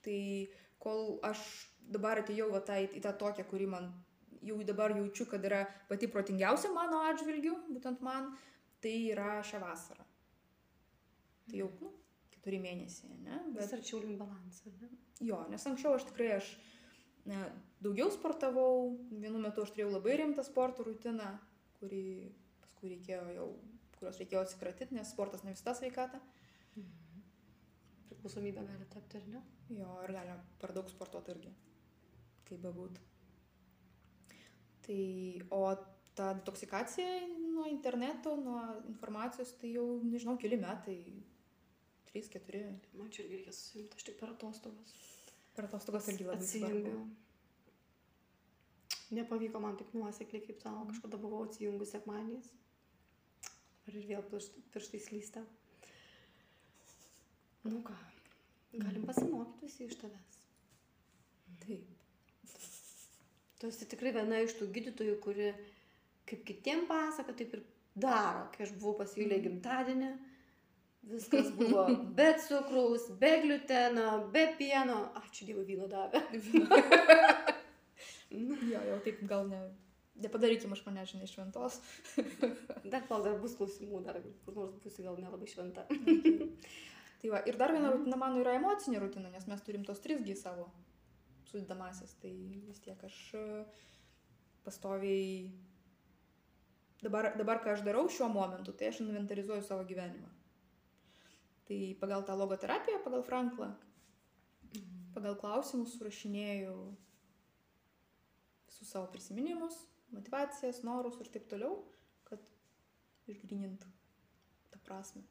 Tai 0.03 0.19
kol 0.83 1.19
aš 1.27 1.43
dabar 1.93 2.23
atėjau 2.23 2.49
va, 2.53 2.63
tą, 2.65 2.79
į 2.83 3.03
tą 3.03 3.15
tokią, 3.19 3.47
kuri 3.51 3.67
man 3.71 3.91
jau 4.43 4.59
dabar 4.67 4.95
jaučiu, 4.97 5.27
kad 5.31 5.45
yra 5.47 5.65
pati 5.89 6.09
protingiausia 6.11 6.73
mano 6.75 7.03
atžvilgiu, 7.11 7.55
būtent 7.71 8.03
man, 8.03 8.33
tai 8.83 8.95
yra 9.13 9.41
šią 9.47 9.63
vasarą. 9.63 10.07
Tai 11.51 11.59
jau, 11.59 11.69
nu, 11.83 11.93
keturi 12.35 12.59
mėnesiai, 12.63 13.19
ne? 13.23 13.41
Vis 13.57 13.75
arčiau 13.75 14.03
link 14.03 14.19
balansą. 14.23 14.71
ne? 14.81 14.91
Jo, 15.23 15.45
nes 15.51 15.67
anksčiau 15.71 15.95
aš 15.95 16.07
tikrai 16.09 16.33
aš 16.39 16.49
ne, 17.31 17.43
daugiau 17.83 18.11
sportavau, 18.15 18.97
vienu 19.11 19.43
metu 19.43 19.63
aš 19.63 19.75
turėjau 19.75 19.93
labai 19.95 20.19
rimtą 20.19 20.45
sporto 20.47 20.87
rutiną, 20.87 21.29
kurį 21.79 22.07
paskui 22.63 22.95
reikėjo 22.97 23.23
jau, 23.37 23.49
kurios 24.03 24.19
reikėjo 24.21 24.43
atsikratyti, 24.45 24.97
nes 24.99 25.15
sportas 25.15 25.47
ne 25.47 25.55
visada 25.55 25.77
sveikata. 25.79 26.21
Priklausomybė 28.11 28.67
gali 28.67 28.87
tapti, 28.93 29.23
ar 29.23 29.31
ne? 29.31 29.41
Jo, 29.73 29.95
ir 30.05 30.13
galima 30.15 30.37
per 30.61 30.75
daug 30.77 30.91
sportuoti 30.91 31.33
irgi, 31.33 31.55
kaip 32.49 32.61
bebūtų. 32.67 33.09
Tai, 34.83 35.01
o 35.55 35.61
ta 36.19 36.33
detoksikacija 36.37 37.29
nuo 37.55 37.67
interneto, 37.71 38.35
nuo 38.37 38.61
informacijos, 38.91 39.55
tai 39.61 39.73
jau, 39.77 39.87
nežinau, 40.05 40.37
keli 40.43 40.59
metai, 40.61 40.99
3-4, 42.13 42.63
Man 42.99 43.09
čia 43.09 43.25
irgi 43.25 43.39
reikia 43.39 43.55
susimti, 43.57 43.97
aš 43.97 44.09
tik 44.09 44.19
per 44.21 44.35
atostogas. 44.35 44.97
per 45.57 45.69
atostogas 45.69 46.09
irgi 46.13 46.27
labai 46.29 46.49
svarbu. 46.49 46.97
Nepavyko 49.13 49.61
man 49.61 49.77
taip 49.77 49.93
nuosekliai 49.97 50.45
kaip 50.45 50.61
tau, 50.61 50.85
kažkada 50.89 51.21
buvau 51.21 51.47
atsijungus 51.47 51.93
sekmaniais. 51.93 52.53
Ar 53.89 53.97
ir 53.99 54.07
vėl 54.07 54.23
piršt- 54.31 54.61
pirštai 54.75 55.01
slysta. 55.03 55.43
Nu 57.65 57.81
ką, 57.87 57.95
galim 58.79 59.05
pasimokyti 59.07 59.67
visi 59.69 59.87
iš 59.87 59.97
tavęs. 60.01 60.39
Taip. 61.63 61.87
Tu 63.61 63.69
esi 63.71 63.87
tikrai 63.87 64.11
viena 64.17 64.41
iš 64.43 64.57
tų 64.59 64.67
gydytojų, 64.75 65.19
kuri 65.23 65.53
kaip 66.27 66.43
kitiem 66.49 66.87
pasako, 66.89 67.35
taip 67.39 67.55
ir 67.55 67.63
daro. 67.95 68.49
Kai 68.55 68.65
aš 68.67 68.73
buvau 68.81 68.97
pas 69.03 69.13
Julę 69.19 69.39
gimtadienį, 69.45 70.09
viskas 71.13 71.53
buvo 71.59 71.85
be 72.19 72.33
cukraus, 72.47 73.07
be 73.23 73.31
gluteno, 73.45 74.09
be 74.35 74.49
pieno. 74.59 74.99
Ačiū 75.23 75.47
Dievui, 75.51 75.67
vyno 75.71 75.87
davė. 75.91 76.23
Jo, 78.33 78.81
jau 78.89 78.95
taip 79.05 79.19
gal 79.29 79.43
ne, 79.51 79.59
Nepadarykim 80.23 80.73
iš 80.77 80.85
mane, 80.87 81.05
žinai, 81.09 81.29
šventos. 81.31 81.81
Dar 82.93 83.05
kol 83.09 83.25
dar 83.27 83.39
bus 83.43 83.57
klausimų, 83.59 84.03
dar 84.07 84.21
kur 84.45 84.57
nors 84.57 84.79
būsi 84.85 85.05
gal 85.07 85.19
nelabai 85.21 85.49
šventa. 85.51 85.87
Tai 87.23 87.31
va, 87.31 87.39
ir 87.47 87.59
dar 87.59 87.71
viena 87.71 87.93
rutina 87.93 88.19
mano 88.19 88.41
yra 88.43 88.57
emocinė 88.59 88.99
rutina, 89.03 89.29
nes 89.31 89.45
mes 89.47 89.61
turim 89.63 89.85
tos 89.87 90.01
trisgi 90.03 90.35
savo 90.39 90.67
sudedamasis. 91.51 92.17
Tai 92.23 92.33
vis 92.69 92.81
tiek 92.83 93.05
aš 93.07 93.19
pastoviai... 94.67 95.53
Dabar, 97.03 97.33
dabar, 97.35 97.59
ką 97.63 97.73
aš 97.75 97.81
darau 97.83 98.05
šiuo 98.07 98.29
momentu, 98.31 98.71
tai 98.79 98.93
aš 98.93 99.01
inventarizuoju 99.03 99.65
savo 99.67 99.83
gyvenimą. 99.87 100.29
Tai 101.67 101.79
pagal 101.99 102.23
tą 102.27 102.37
logoterapiją, 102.39 103.01
pagal 103.03 103.25
Franklą, 103.27 103.73
pagal 105.15 105.35
klausimus 105.41 105.97
surašinėjau 105.99 106.77
visus 108.69 108.91
savo 108.91 109.09
prisiminimus, 109.11 109.79
motivacijas, 110.13 110.83
norus 110.87 111.19
ir 111.23 111.29
taip 111.35 111.47
toliau, 111.51 111.75
kad 112.29 112.41
išgrinintų 113.33 113.89
tą 114.73 114.79
prasme. 114.87 115.23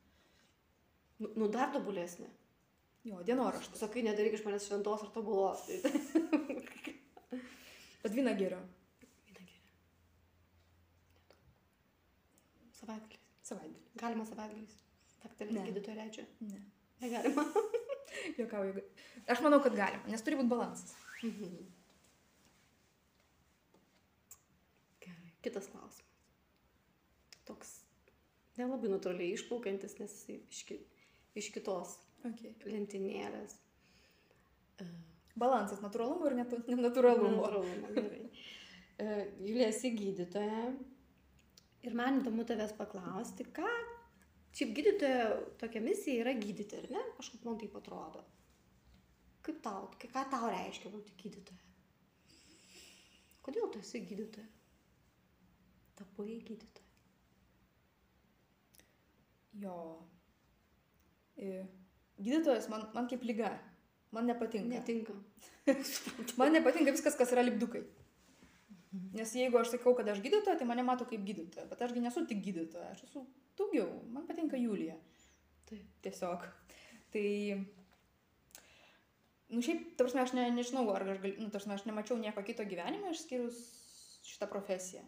Nu, 1.21 1.27
nu 1.37 1.45
dar 1.53 1.69
tobulesnė. 1.73 2.29
Jo, 3.05 3.21
dienoraštas. 3.25 3.79
Sakai, 3.81 4.03
nedaryk 4.05 4.33
iš 4.37 4.43
manęs 4.45 4.67
šventos 4.69 5.01
ar 5.05 5.09
tobulos. 5.15 5.61
Bet 8.01 8.13
vyną 8.13 8.33
geriau. 8.37 8.61
Vyną 9.01 9.33
geri. 9.37 9.57
Savaitgaliais. 12.77 13.25
Savaitgalį. 13.45 13.81
Galima 14.01 14.25
savaitgaliais. 14.29 14.77
Daktarė 15.21 15.53
Ne. 15.57 15.65
gydytoja 15.69 15.97
leidžia. 15.99 16.25
Ne. 16.45 16.61
Negalima. 17.01 17.43
Jokauju. 18.39 18.81
Aš 19.29 19.41
manau, 19.45 19.59
kad 19.65 19.75
galima, 19.77 20.05
nes 20.09 20.23
turi 20.25 20.37
būti 20.39 20.51
balansas. 20.53 20.95
Mhm. 21.25 21.51
Kitas 25.41 25.67
klausimas. 25.71 26.07
Toks 27.47 27.73
nelabai 28.59 28.91
natūraliai 28.91 29.33
išplaukiantis, 29.35 29.97
nes 30.01 30.15
iš, 30.37 30.63
ki, 30.69 30.79
iš 31.39 31.49
kitos 31.55 31.97
Okay. 32.21 32.53
lentynėlės. 32.69 33.55
Balansas 35.41 35.79
natūralumo 35.81 36.27
ir 36.29 36.35
nenatūralumo. 36.37 37.31
Natūralumo, 37.39 37.93
gerai. 37.95 38.27
E, 39.01 39.05
Julija, 39.41 39.71
esi 39.71 39.89
gydytoja. 39.95 40.65
Ir 41.87 41.95
man 41.97 42.19
įdomu 42.19 42.45
tavęs 42.45 42.75
paklausti, 42.77 43.47
ką 43.55 43.65
šiaip 44.53 44.75
gydytoja 44.77 45.23
tokia 45.63 45.81
misija 45.81 46.21
yra 46.21 46.35
gydyti, 46.37 46.77
ar 46.83 46.93
ne? 46.93 47.01
Kažkaip 47.17 47.47
man 47.47 47.57
taip 47.57 47.79
atrodo. 47.79 48.21
Kaip 49.41 49.63
tau, 49.65 49.87
ką 49.97 50.25
tau 50.29 50.51
reiškia 50.51 50.91
būti 50.93 51.17
gydytoja? 51.23 51.69
Kodėl 53.41 53.71
tu 53.73 53.81
esi 53.81 54.03
gydytoja? 54.05 54.45
Tapai 56.01 56.39
gydytoja. 56.47 56.87
Jo. 59.61 59.75
Gydytojas 62.21 62.69
man, 62.71 62.87
man 62.95 63.09
kaip 63.11 63.23
lyga. 63.27 63.51
Man 64.11 64.27
nepatinka. 64.27 64.67
Netinka. 64.67 65.13
Man 66.39 66.51
nepatinka 66.51 66.91
viskas, 66.91 67.15
kas 67.15 67.31
yra 67.31 67.43
lipdukai. 67.45 67.83
Nes 69.15 69.31
jeigu 69.37 69.55
aš 69.55 69.69
sakau, 69.71 69.93
kad 69.95 70.09
aš 70.11 70.19
gydytoja, 70.23 70.57
tai 70.59 70.65
mane 70.67 70.83
mato 70.83 71.05
kaip 71.07 71.21
gydytoja. 71.23 71.63
Bet 71.69 71.83
ašgi 71.85 72.01
nesu 72.03 72.25
tik 72.27 72.41
gydytoja, 72.43 72.89
aš 72.91 73.05
esu 73.05 73.23
daugiau. 73.59 73.87
Man 74.11 74.25
patinka 74.27 74.59
Julija. 74.59 74.97
Taip. 75.69 75.85
Tiesiog. 76.03 76.43
Tai... 77.13 77.27
Nu 79.51 79.63
šiaip, 79.63 79.93
ta 79.95 80.03
prasme, 80.03 80.25
aš 80.25 80.35
ne, 80.35 80.49
nežinau, 80.55 80.83
ar 80.95 81.05
aš, 81.13 81.23
gal, 81.23 81.37
nu, 81.39 81.47
ta 81.47 81.59
prasme, 81.59 81.75
aš 81.77 81.87
nemačiau 81.87 82.19
nieko 82.19 82.43
kito 82.47 82.67
gyvenime 82.67 83.11
išskyrus 83.15 83.63
šitą 84.27 84.47
profesiją. 84.51 85.03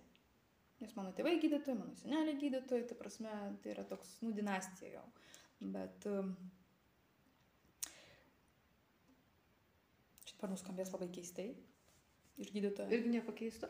Nes 0.84 0.96
mano 1.00 1.14
tėvai 1.16 1.38
gydytojai, 1.40 1.78
mano 1.80 1.94
seneliai 1.96 2.36
gydytojai, 2.42 2.84
ta 2.90 2.96
prasme, 3.00 3.32
tai 3.64 3.72
yra 3.72 3.86
toks, 3.88 4.18
nu, 4.26 4.34
dinastija 4.36 4.98
jau. 4.98 5.04
Bet... 5.74 6.08
Um, 6.12 6.34
čia 10.28 10.36
dabar 10.36 10.52
nuskambės 10.52 10.92
labai 10.92 11.08
keistai. 11.16 11.54
Iš 12.42 12.50
gydytojo. 12.50 12.90
Irgi 12.90 13.12
nieko 13.14 13.32
keisto. 13.38 13.68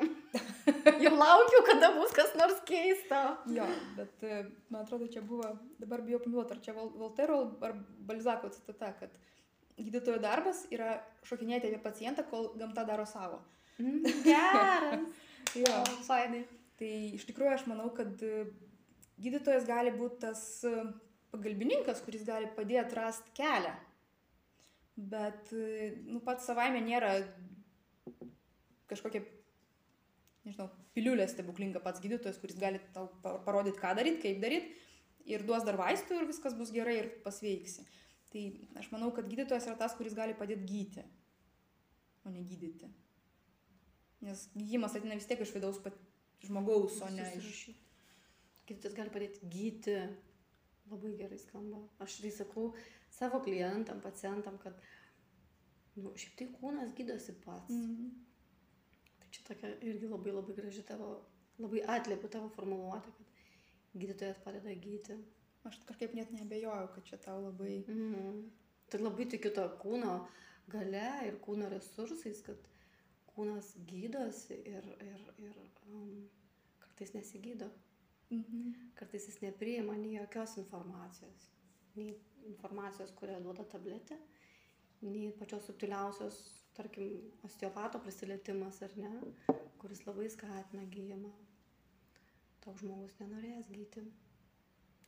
Jau 1.04 1.12
laukiu, 1.12 1.60
kada 1.67 1.89
bus 1.97 2.13
kas 2.15 2.32
nors 2.39 2.62
keisto. 2.67 3.19
Jo, 3.52 3.65
bet 3.97 4.23
e, 4.23 4.38
man 4.71 4.86
atrodo, 4.86 5.10
čia 5.12 5.19
buvo, 5.28 5.49
dabar 5.82 6.02
bijau 6.06 6.21
pameluoti, 6.23 6.56
ar 6.56 6.62
čia 6.63 6.76
Vol- 6.78 6.93
Voltero 7.02 7.41
ar 7.67 7.76
Balzako 8.08 8.54
citata, 8.56 8.93
kad 9.02 9.19
gydytojo 9.76 10.21
darbas 10.23 10.63
yra 10.71 10.95
šokinėti 11.28 11.73
apie 11.73 11.82
pacientą, 11.84 12.23
kol 12.32 12.54
gamta 12.56 12.88
daro 12.88 13.04
savo. 13.10 13.41
Mm, 13.84 14.02
Geras. 14.26 15.06
Jo. 15.60 15.84
Fainai. 16.08 16.45
Tai 16.79 16.91
iš 17.17 17.25
tikrųjų 17.29 17.53
aš 17.53 17.65
manau, 17.69 17.89
kad 17.95 18.21
e, 18.25 18.45
gydytojas 19.21 19.67
gali 19.69 19.93
būti 19.93 20.21
tas 20.25 20.41
e, 20.67 20.73
pagalbininkas, 21.33 22.01
kuris 22.05 22.25
gali 22.27 22.49
padėti 22.57 22.97
rasti 22.97 23.33
kelią. 23.38 23.73
Bet, 25.13 25.53
e, 25.53 25.93
nu, 26.09 26.21
pats 26.25 26.49
savaime 26.49 26.81
nėra 26.86 27.15
kažkokia, 28.89 29.23
nežinau, 30.45 30.69
piliulė 30.97 31.27
stebuklinga 31.29 31.81
pats 31.83 32.01
gydytojas, 32.03 32.39
kuris 32.41 32.57
gali 32.62 32.81
tau 32.95 33.07
pa- 33.23 33.39
parodyti, 33.45 33.81
ką 33.81 33.93
daryti, 33.97 34.21
kaip 34.25 34.41
daryti 34.43 34.73
ir 35.29 35.45
duos 35.47 35.65
dar 35.65 35.77
vaistų 35.79 36.19
ir 36.19 36.29
viskas 36.29 36.55
bus 36.57 36.73
gerai 36.73 36.97
ir 36.99 37.12
pasveiksi. 37.25 37.86
Tai 38.33 38.43
aš 38.81 38.89
manau, 38.91 39.12
kad 39.13 39.29
gydytojas 39.29 39.69
yra 39.69 39.77
tas, 39.79 39.93
kuris 39.97 40.15
gali 40.17 40.36
padėti 40.38 40.65
gydyti, 40.67 41.05
o 42.25 42.33
ne 42.33 42.41
gydyti. 42.49 42.89
Nes 44.25 44.47
gydymas 44.55 44.95
ateina 44.97 45.17
vis 45.19 45.27
tiek 45.29 45.41
iš 45.43 45.53
vidaus 45.53 45.79
pat 45.83 45.97
žmogaus, 46.47 46.99
o 47.01 47.10
ne 47.13 47.25
iš... 47.39 47.65
Gydytojas 48.63 48.95
gali 48.95 49.12
padėti 49.12 49.47
gydyti. 49.51 49.95
Labai 50.91 51.13
gerai 51.19 51.39
skamba. 51.39 51.82
Aš 52.03 52.21
tai 52.23 52.32
sakau 52.32 52.69
savo 53.12 53.41
klientam, 53.43 53.99
pacientam, 54.03 54.58
kad, 54.63 54.79
nu, 55.99 56.13
šiaip 56.19 56.38
tai 56.39 56.47
kūnas 56.58 56.95
gydosi 56.97 57.36
pats. 57.43 57.71
Mm. 57.71 57.91
Mhm. 57.91 59.12
Tai 59.19 59.29
čia 59.36 59.45
tokia 59.49 59.71
irgi 59.84 60.10
labai 60.12 60.36
labai 60.36 60.56
graži 60.58 60.84
tavo, 60.88 61.13
labai 61.60 61.84
atliepiu 61.95 62.32
tavo 62.32 62.51
formuluotę, 62.56 63.13
kad 63.17 63.99
gydytojas 63.99 64.43
padeda 64.43 64.75
gydyti. 64.75 65.19
Aš 65.67 65.79
kažkaip 65.88 66.15
net 66.15 66.32
nebejoju, 66.36 66.91
kad 66.95 67.08
čia 67.08 67.19
tau 67.27 67.39
labai... 67.45 67.84
Mhm. 67.88 68.43
Tai 68.91 68.99
labai 69.01 69.25
tikiu 69.32 69.49
to 69.56 69.63
kūno 69.82 70.19
gale 70.69 71.08
ir 71.27 71.39
kūno 71.43 71.69
resursais, 71.71 72.43
kad 72.45 72.60
kūnas 73.33 73.73
gydosi 73.89 74.59
ir, 74.69 74.87
ir, 75.03 75.25
ir 75.41 75.57
um, 75.89 76.27
kartais 76.83 77.13
nesigydo. 77.15 77.69
Mhm. 78.33 78.73
Kartais 78.97 79.27
jis 79.29 79.41
nepriima 79.43 79.95
nei 79.97 80.15
jokios 80.17 80.57
informacijos. 80.61 81.49
Nei 81.97 82.13
informacijos, 82.49 83.13
kurią 83.17 83.39
duoda 83.43 83.65
tabletė, 83.69 84.17
nei 85.05 85.31
pačios 85.37 85.67
subtiliausios, 85.69 86.39
tarkim, 86.73 87.11
osteopato 87.45 88.01
prisilietimas 88.01 88.81
ar 88.85 88.95
ne, 88.97 89.11
kuris 89.81 90.01
labai 90.07 90.29
skatina 90.33 90.85
gyjimą. 90.95 91.31
Toks 92.65 92.81
žmogus 92.81 93.19
nenorės 93.19 93.69
gyti. 93.75 94.05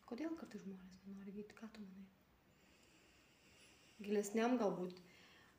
Kodėl 0.06 0.36
kartais 0.38 0.62
žmonės 0.68 1.02
nenori 1.08 1.34
gyti, 1.40 1.58
ką 1.58 1.70
tu 1.74 1.82
manai? 1.82 2.06
Gilesniam 4.06 4.58
galbūt 4.60 5.00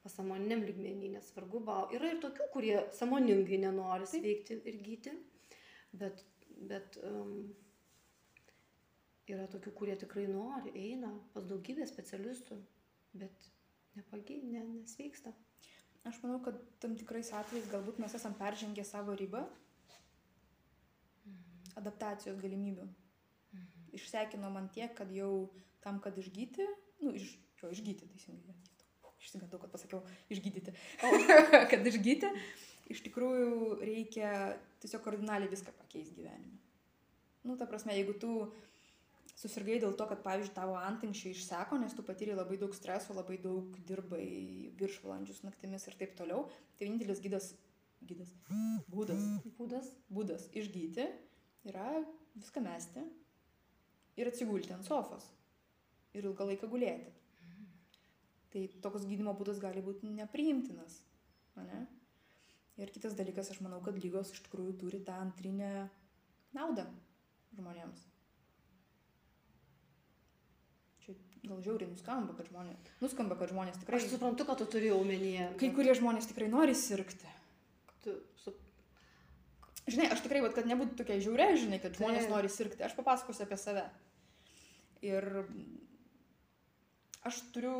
pasamoniniam 0.06 0.62
lygmenį, 0.66 1.10
nesvarbu, 1.16 1.60
bau. 1.66 1.86
Yra 1.94 2.14
ir 2.14 2.22
tokių, 2.22 2.48
kurie 2.54 2.76
samoningai 2.94 3.58
nenori 3.66 4.06
sveikti 4.08 4.60
ir 4.70 4.78
gyti, 4.86 5.14
bet, 5.98 6.22
bet 6.70 6.98
um, 7.02 7.34
yra 9.30 9.48
tokių, 9.50 9.74
kurie 9.76 9.96
tikrai 9.98 10.28
nori, 10.30 10.72
eina 10.78 11.10
pas 11.34 11.46
daugybę 11.50 11.86
specialistų, 11.90 12.58
bet 13.18 13.50
nepagi, 13.98 14.38
ne, 14.44 14.62
nesveiksta. 14.76 15.34
Aš 16.06 16.20
manau, 16.22 16.38
kad 16.44 16.58
tam 16.82 16.94
tikrais 16.98 17.32
atvejais 17.34 17.66
galbūt 17.72 17.98
mes 17.98 18.14
esam 18.14 18.36
peržengę 18.38 18.84
savo 18.86 19.16
ribą 19.18 19.42
adaptacijos 21.76 22.38
galimybių. 22.40 22.86
Išsekino 23.96 24.48
man 24.52 24.70
tiek, 24.74 24.92
kad 24.96 25.10
jau 25.12 25.48
tam, 25.82 25.98
kad 26.04 26.16
išgyti, 26.20 26.66
nu, 27.02 27.12
iš, 27.18 27.34
jo, 27.60 27.72
išgyti 27.74 28.08
teisingai. 28.12 28.54
Išsigandau, 29.26 29.58
kad 29.62 29.72
pasakiau 29.74 30.00
išgydyti. 30.30 30.72
Kad 31.72 31.86
išgyti, 31.90 32.30
iš 32.94 33.02
tikrųjų 33.08 33.80
reikia 33.82 34.30
tiesiog 34.84 35.02
kardinaliai 35.02 35.50
viską 35.50 35.74
pakeisti 35.80 36.20
gyvenime. 36.20 36.60
Nu, 37.46 37.56
ta 37.58 37.66
prasme, 37.66 37.94
jeigu 37.98 38.14
tu 38.22 38.30
susirgai 39.36 39.76
dėl 39.82 39.92
to, 39.98 40.06
kad, 40.08 40.22
pavyzdžiui, 40.24 40.54
tavo 40.56 40.76
antinkščiai 40.80 41.34
išseko, 41.36 41.76
nes 41.82 41.92
tu 41.94 42.02
patyrei 42.06 42.34
labai 42.38 42.56
daug 42.62 42.72
streso, 42.74 43.14
labai 43.14 43.36
daug 43.42 43.74
dirbai 43.86 44.70
viršvalandžius 44.80 45.42
naktimis 45.44 45.84
ir 45.90 45.98
taip 46.00 46.14
toliau, 46.18 46.46
tai 46.78 46.86
vienintelis 46.88 47.20
gydas, 47.24 47.50
gydas, 48.06 48.30
būdas, 48.92 49.22
Būdas. 49.58 49.90
būdas 50.08 50.46
išgyti 50.56 51.04
yra 51.68 51.90
viską 52.38 52.62
mesti 52.64 53.04
ir 54.16 54.30
atsigulti 54.30 54.72
ant 54.72 54.86
sofos 54.88 55.26
ir 56.16 56.24
ilgą 56.30 56.46
laiką 56.48 56.70
gulėti. 56.72 57.12
Tai 58.56 58.62
toks 58.80 59.04
gydimo 59.04 59.34
būdas 59.36 59.58
gali 59.60 59.82
būti 59.84 60.08
nepriimtinas. 60.08 61.02
ane? 61.60 61.82
Ir 62.80 62.88
kitas 62.92 63.12
dalykas, 63.16 63.50
aš 63.52 63.60
manau, 63.64 63.82
kad 63.84 63.96
lygos 64.00 64.30
iš 64.32 64.42
tikrųjų 64.46 64.78
turi 64.80 65.00
tą 65.04 65.16
antrinę 65.20 65.90
naudą 66.56 66.86
žmonėms. 67.56 68.00
Čia 71.04 71.16
gal 71.44 71.60
žiauriai 71.64 71.90
nuskamba, 71.92 72.36
kad 72.36 72.48
žmonės, 72.48 72.90
nuskamba, 73.04 73.36
kad 73.36 73.52
žmonės 73.52 73.80
tikrai... 73.82 74.00
Aš 74.00 74.08
suprantu, 74.14 74.48
kad 74.48 74.60
tu 74.60 74.68
turi 74.72 74.92
omenyje. 74.92 75.50
Kai 75.60 75.72
kurie 75.76 75.92
žmonės 75.96 76.28
tikrai 76.32 76.48
nori 76.52 76.76
sirgti. 76.76 77.28
Tu, 78.04 78.16
su, 78.40 78.56
Žinai, 79.84 80.08
aš 80.16 80.24
tikrai, 80.24 80.40
vat, 80.42 80.56
kad 80.56 80.68
nebūtų 80.68 80.96
tokia 80.98 81.20
žiauria, 81.20 81.52
žinai, 81.60 81.80
kad 81.84 81.96
žmonės 82.00 82.24
Taip. 82.24 82.32
nori 82.32 82.52
sirgti. 82.52 82.84
Aš 82.88 82.96
papasakosiu 82.96 83.44
apie 83.44 83.60
save. 83.60 83.84
Ir 85.04 85.28
aš 87.28 87.38
turiu, 87.54 87.76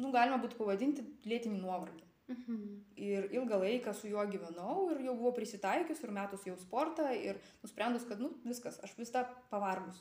nu, 0.00 0.10
galima 0.14 0.38
būtų 0.42 0.56
pavadinti 0.58 1.04
lėtinį 1.26 1.60
nuovargį. 1.60 2.04
mhm. 2.30 2.58
Ir 2.96 3.24
ilgą 3.34 3.58
laiką 3.58 3.94
su 3.94 4.06
juo 4.08 4.22
gyvenau 4.30 4.90
ir 4.92 5.00
jau 5.06 5.14
buvau 5.18 5.32
prisitaikius 5.34 6.02
ir 6.04 6.10
metus 6.14 6.44
jau 6.46 6.56
sportą 6.60 7.08
ir 7.16 7.40
nusprendus, 7.62 8.04
kad, 8.06 8.20
nu, 8.20 8.30
viskas, 8.44 8.78
aš 8.84 8.92
vis 8.98 9.10
tą 9.10 9.24
pavargus. 9.50 9.98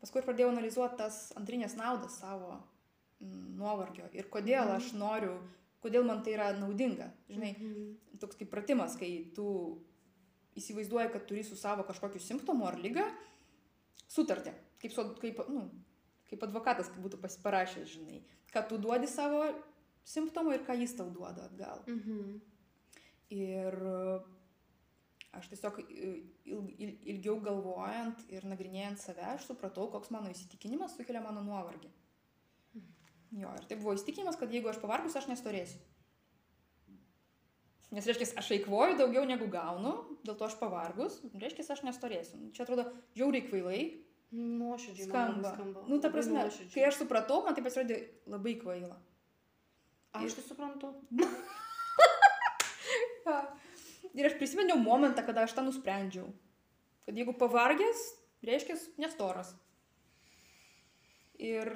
Paskui 0.00 0.22
pradėjau 0.26 0.50
analizuoti 0.52 0.98
tas 1.00 1.20
antrinės 1.38 1.76
naudas 1.78 2.18
savo 2.20 2.56
mm, 3.20 3.56
nuovargio 3.58 4.08
ir 4.14 4.28
kodėl 4.30 4.70
aš 4.76 4.92
noriu, 4.98 5.36
kodėl 5.82 6.04
man 6.06 6.22
tai 6.26 6.34
yra 6.36 6.50
naudinga. 6.58 7.08
Žinai, 7.30 7.52
Mhm. 7.56 8.18
toks 8.20 8.36
kaip 8.36 8.50
pratimas, 8.50 8.96
kai 8.98 9.30
tu 9.34 9.46
įsivaizduoji, 10.56 11.12
kad 11.12 11.26
turi 11.28 11.44
su 11.44 11.56
savo 11.56 11.82
kažkokiu 11.84 12.20
simptomu 12.20 12.66
ar 12.66 12.78
lyga 12.80 13.04
sutartį. 14.08 14.52
Kaip, 14.80 14.92
kaip, 15.20 15.48
nu, 15.48 15.70
kaip 16.30 16.44
advokatas, 16.46 16.90
būtų 17.00 17.20
pasiparašęs, 17.22 17.90
žinai. 17.96 18.20
Kad 18.52 18.68
tu 18.70 18.78
duodi 18.82 19.08
savo 19.10 19.44
simptomą 20.06 20.54
ir 20.56 20.64
ką 20.66 20.78
jis 20.80 20.96
tau 20.98 21.10
duoda 21.10 21.46
atgal. 21.50 21.82
Mhm. 21.90 22.40
Ir 23.36 23.78
aš 25.36 25.50
tiesiog 25.52 25.80
il, 25.82 26.92
ilgiau 27.12 27.36
galvojant 27.44 28.22
ir 28.32 28.46
nagrinėjant 28.48 29.02
save, 29.02 29.24
aš 29.34 29.50
supratau, 29.50 29.88
koks 29.92 30.12
mano 30.14 30.30
įsitikinimas 30.32 30.96
sukelia 30.96 31.20
mano 31.24 31.42
nuovargį. 31.44 31.90
Jo, 33.36 33.50
ir 33.58 33.66
tai 33.68 33.76
buvo 33.80 33.96
įsitikinimas, 33.96 34.38
kad 34.38 34.52
jeigu 34.54 34.70
aš 34.70 34.78
pavargus, 34.80 35.16
aš 35.18 35.26
nestorėsiu. 35.28 35.82
Nes 37.94 38.06
reiškia, 38.06 38.32
aš 38.40 38.48
eikvoju 38.56 38.96
daugiau 38.98 39.22
negu 39.28 39.46
gaunu, 39.50 39.92
dėl 40.26 40.34
to 40.38 40.46
aš 40.46 40.56
pavargus, 40.60 41.20
reiškia, 41.34 41.66
aš 41.74 41.84
nestorėsiu. 41.86 42.40
Čia 42.54 42.64
atrodo 42.64 42.88
žiauriai 43.18 43.46
kvailai 43.46 43.80
Nuoširdžiai 44.34 45.06
skamba. 45.08 45.52
skamba. 45.54 45.84
Nu, 45.86 46.00
ta 46.02 46.10
prasme, 46.10 46.40
nuoširdžiai. 46.42 46.72
kai 46.74 46.88
aš 46.88 47.02
supratau, 47.02 47.44
man 47.46 47.54
tai 47.54 47.62
pasirodė 47.64 48.00
labai 48.26 48.56
kvaila. 48.58 48.96
Aš 50.16 50.40
tai 50.40 50.48
suprantu. 50.48 50.94
Ja. 53.26 53.40
Ir 54.14 54.28
aš 54.28 54.36
prisiminiau 54.38 54.78
momentą, 54.78 55.24
kada 55.26 55.42
aš 55.42 55.56
tą 55.56 55.64
nusprendžiau. 55.66 56.28
Kad 57.08 57.16
jeigu 57.18 57.34
pavargęs, 57.34 58.04
reiškia 58.46 58.76
nestoras. 59.02 59.50
Ir 61.42 61.72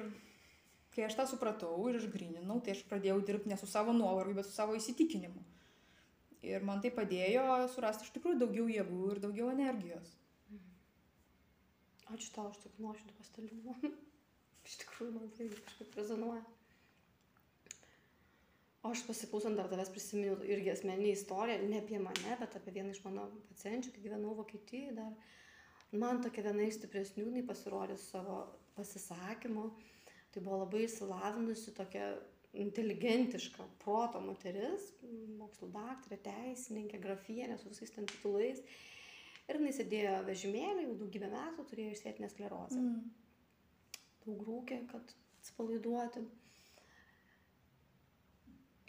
kai 0.95 1.05
aš 1.07 1.17
tą 1.19 1.27
supratau 1.29 1.75
ir 1.91 1.99
išgrininau, 1.99 2.61
tai 2.63 2.73
aš 2.75 2.85
pradėjau 2.87 3.19
dirbti 3.27 3.51
ne 3.51 3.59
su 3.59 3.67
savo 3.69 3.93
nuovargiu, 3.95 4.37
bet 4.39 4.47
su 4.47 4.55
savo 4.55 4.77
įsitikinimu. 4.79 5.43
Ir 6.47 6.63
man 6.65 6.81
tai 6.81 6.89
padėjo 6.95 7.43
surasti 7.75 8.07
iš 8.07 8.15
tikrųjų 8.15 8.39
daugiau 8.41 8.65
jėgų 8.71 9.11
ir 9.13 9.21
daugiau 9.21 9.51
energijos. 9.51 10.15
Ačiū 12.11 12.33
tau 12.35 12.49
už 12.51 12.59
tokį 12.63 12.85
nuoširdį 12.85 13.17
pasidalinimą. 13.19 13.75
Iš 14.67 14.79
tikrųjų, 14.83 15.13
man 15.15 15.29
tai 15.37 15.47
kažkaip 15.53 15.95
rezonuoja. 15.97 16.41
O 18.81 18.89
aš 18.89 19.03
pasiklausant 19.05 19.59
dar 19.59 19.67
tavęs 19.69 19.91
prisiminiau 19.93 20.39
irgi 20.49 20.71
asmeninį 20.73 21.11
istoriją, 21.13 21.67
ne 21.69 21.81
apie 21.83 21.99
mane, 22.01 22.35
bet 22.39 22.55
apie 22.57 22.73
vieną 22.73 22.95
iš 22.95 23.03
mano 23.05 23.27
pacienčių, 23.51 23.93
kai 23.93 24.05
gyvenau 24.07 24.33
Vokietijoje 24.39 24.95
dar. 24.97 25.11
Man 25.91 26.21
tokia 26.23 26.47
viena 26.47 26.65
iš 26.65 26.79
stipresnių, 26.79 27.27
jinai 27.27 27.43
pasirodė 27.45 27.97
su 27.99 28.07
savo 28.15 28.37
pasisakymu. 28.77 29.67
Tai 30.31 30.43
buvo 30.45 30.61
labai 30.63 30.85
įsilavinusi, 30.87 31.75
tokia 31.77 32.13
inteligentiška, 32.57 33.67
proto 33.83 34.21
moteris, 34.23 34.87
mokslo 35.37 35.69
daktarė, 35.71 36.17
teisininkė, 36.25 36.99
grafienė 37.03 37.57
su 37.59 37.69
visais 37.71 37.93
ten 37.95 38.07
titulais. 38.09 38.63
Ir 39.51 39.59
jinai 39.59 39.71
sėdėjo 39.75 40.19
vežimėlį, 40.27 40.85
jau 40.87 40.97
daugybę 41.01 41.29
metų 41.33 41.65
turėjo 41.71 41.95
išsėtinę 41.95 42.29
sklerozę. 42.31 42.79
Mm. 42.79 43.09
Daug 44.25 44.43
rūkė, 44.47 44.77
kad 44.91 45.15
atsipalaiduoti. 45.41 46.23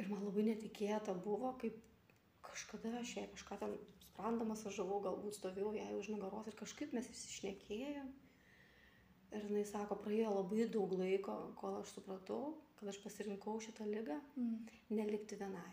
Ir 0.03 0.11
man 0.11 0.23
labai 0.27 0.45
netikėta 0.51 1.15
buvo, 1.25 1.55
kaip 1.63 1.79
kažkada 2.47 2.93
aš 3.01 3.17
jai 3.17 3.27
kažką 3.33 3.59
ten 3.63 3.75
sprandamas 4.13 4.65
aš 4.69 4.77
žavau, 4.81 5.01
galbūt 5.05 5.39
stovėjau 5.39 5.73
jai 5.77 5.91
už 5.99 6.11
nugaros 6.13 6.51
ir 6.51 6.59
kažkaip 6.59 6.93
mes 6.97 7.09
įsišnekėjom. 7.11 8.11
Ir 9.33 9.47
jinai 9.49 9.65
sako, 9.65 9.97
praėjo 10.05 10.35
labai 10.37 10.67
daug 10.69 10.93
laiko, 11.01 11.37
kol 11.57 11.79
aš 11.81 11.95
supratau, 11.97 12.53
kad 12.79 12.91
aš 12.93 12.99
pasirinkau 13.05 13.57
šitą 13.65 13.87
lygą 13.89 14.19
Mm. 14.37 14.67
nelikti 14.91 15.39
vienai. 15.41 15.73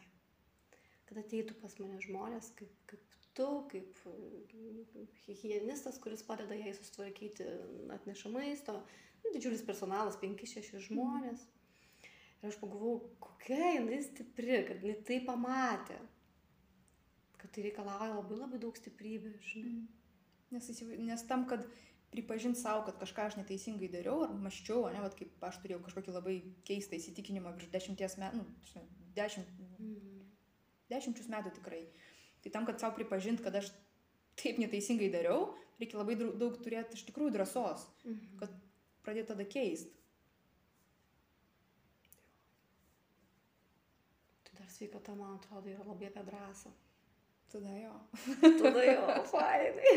Kad 1.10 1.18
ateitų 1.26 1.60
pas 1.62 1.76
mane 1.80 2.00
žmonės 2.06 2.54
kaip, 2.56 2.72
kaip 2.88 3.19
tu, 3.40 3.48
kaip 3.72 4.02
higienistas, 5.26 6.00
kuris 6.04 6.24
padeda 6.28 6.58
jai 6.60 6.74
susitvarkyti, 6.76 7.48
atneša 7.96 8.32
maisto, 8.34 8.76
nu, 9.24 9.34
didžiulis 9.36 9.64
personalas, 9.68 10.20
5-6 10.22 10.80
žmonės. 10.90 11.46
Ir 12.40 12.52
aš 12.52 12.58
pagalvojau, 12.62 13.02
kokia 13.24 13.74
jinai 13.76 14.00
stipri, 14.06 14.62
kad 14.68 14.84
jinai 14.84 15.00
tai 15.08 15.20
pamatė. 15.28 15.98
Kad 17.40 17.52
tai 17.56 17.66
reikalauja 17.68 18.14
labai 18.18 18.38
labai 18.40 18.60
daug 18.60 18.76
stiprybės, 18.80 19.40
žinai. 19.54 19.86
Nes, 20.52 20.70
įsivaizduoju- 20.72 21.08
nes 21.08 21.24
tam, 21.30 21.46
kad 21.48 21.66
pripažinti 22.12 22.60
savo, 22.60 22.86
kad 22.88 22.98
kažką 23.00 23.28
aš 23.30 23.36
neteisingai 23.38 23.90
dariau, 23.92 24.24
ar 24.26 24.32
maščiau, 24.34 24.88
ne, 24.92 25.02
vat 25.04 25.16
kaip 25.16 25.44
aš 25.46 25.60
turėjau 25.62 25.84
kažkokį 25.86 26.16
labai 26.16 26.36
keistą 26.66 26.98
įsitikinimą 26.98 27.54
virš 27.56 27.70
dešimties 27.76 28.18
metų, 28.18 28.40
nu, 28.42 28.46
dešimt, 29.16 29.48
Mm. 29.80 30.24
dešimčius 30.90 31.30
metų 31.30 31.54
tikrai. 31.60 31.84
Tai 32.44 32.52
tam, 32.52 32.66
kad 32.66 32.80
savo 32.80 32.96
pripažinti, 32.96 33.44
kad 33.44 33.56
aš 33.56 33.72
taip 34.40 34.58
neteisingai 34.62 35.10
dariau, 35.12 35.50
reikia 35.80 35.98
labai 36.00 36.16
daug 36.20 36.56
turėti 36.64 36.96
iš 36.96 37.04
tikrųjų 37.10 37.34
drąsos, 37.36 37.88
Mhm. 38.06 38.38
kad 38.40 38.50
pradėti 39.04 39.28
tada 39.34 39.46
keisti. 39.46 39.92
Tai 44.44 44.54
dar 44.60 44.70
sveikata, 44.72 45.16
man 45.16 45.36
atrodo, 45.38 45.70
yra 45.70 45.84
labai 45.86 46.08
apie 46.10 46.24
drąsą. 46.30 46.72
Tada 47.52 47.76
jo. 47.82 47.94
Tada 48.62 48.84
jo, 48.86 49.06
fainai. 49.32 49.94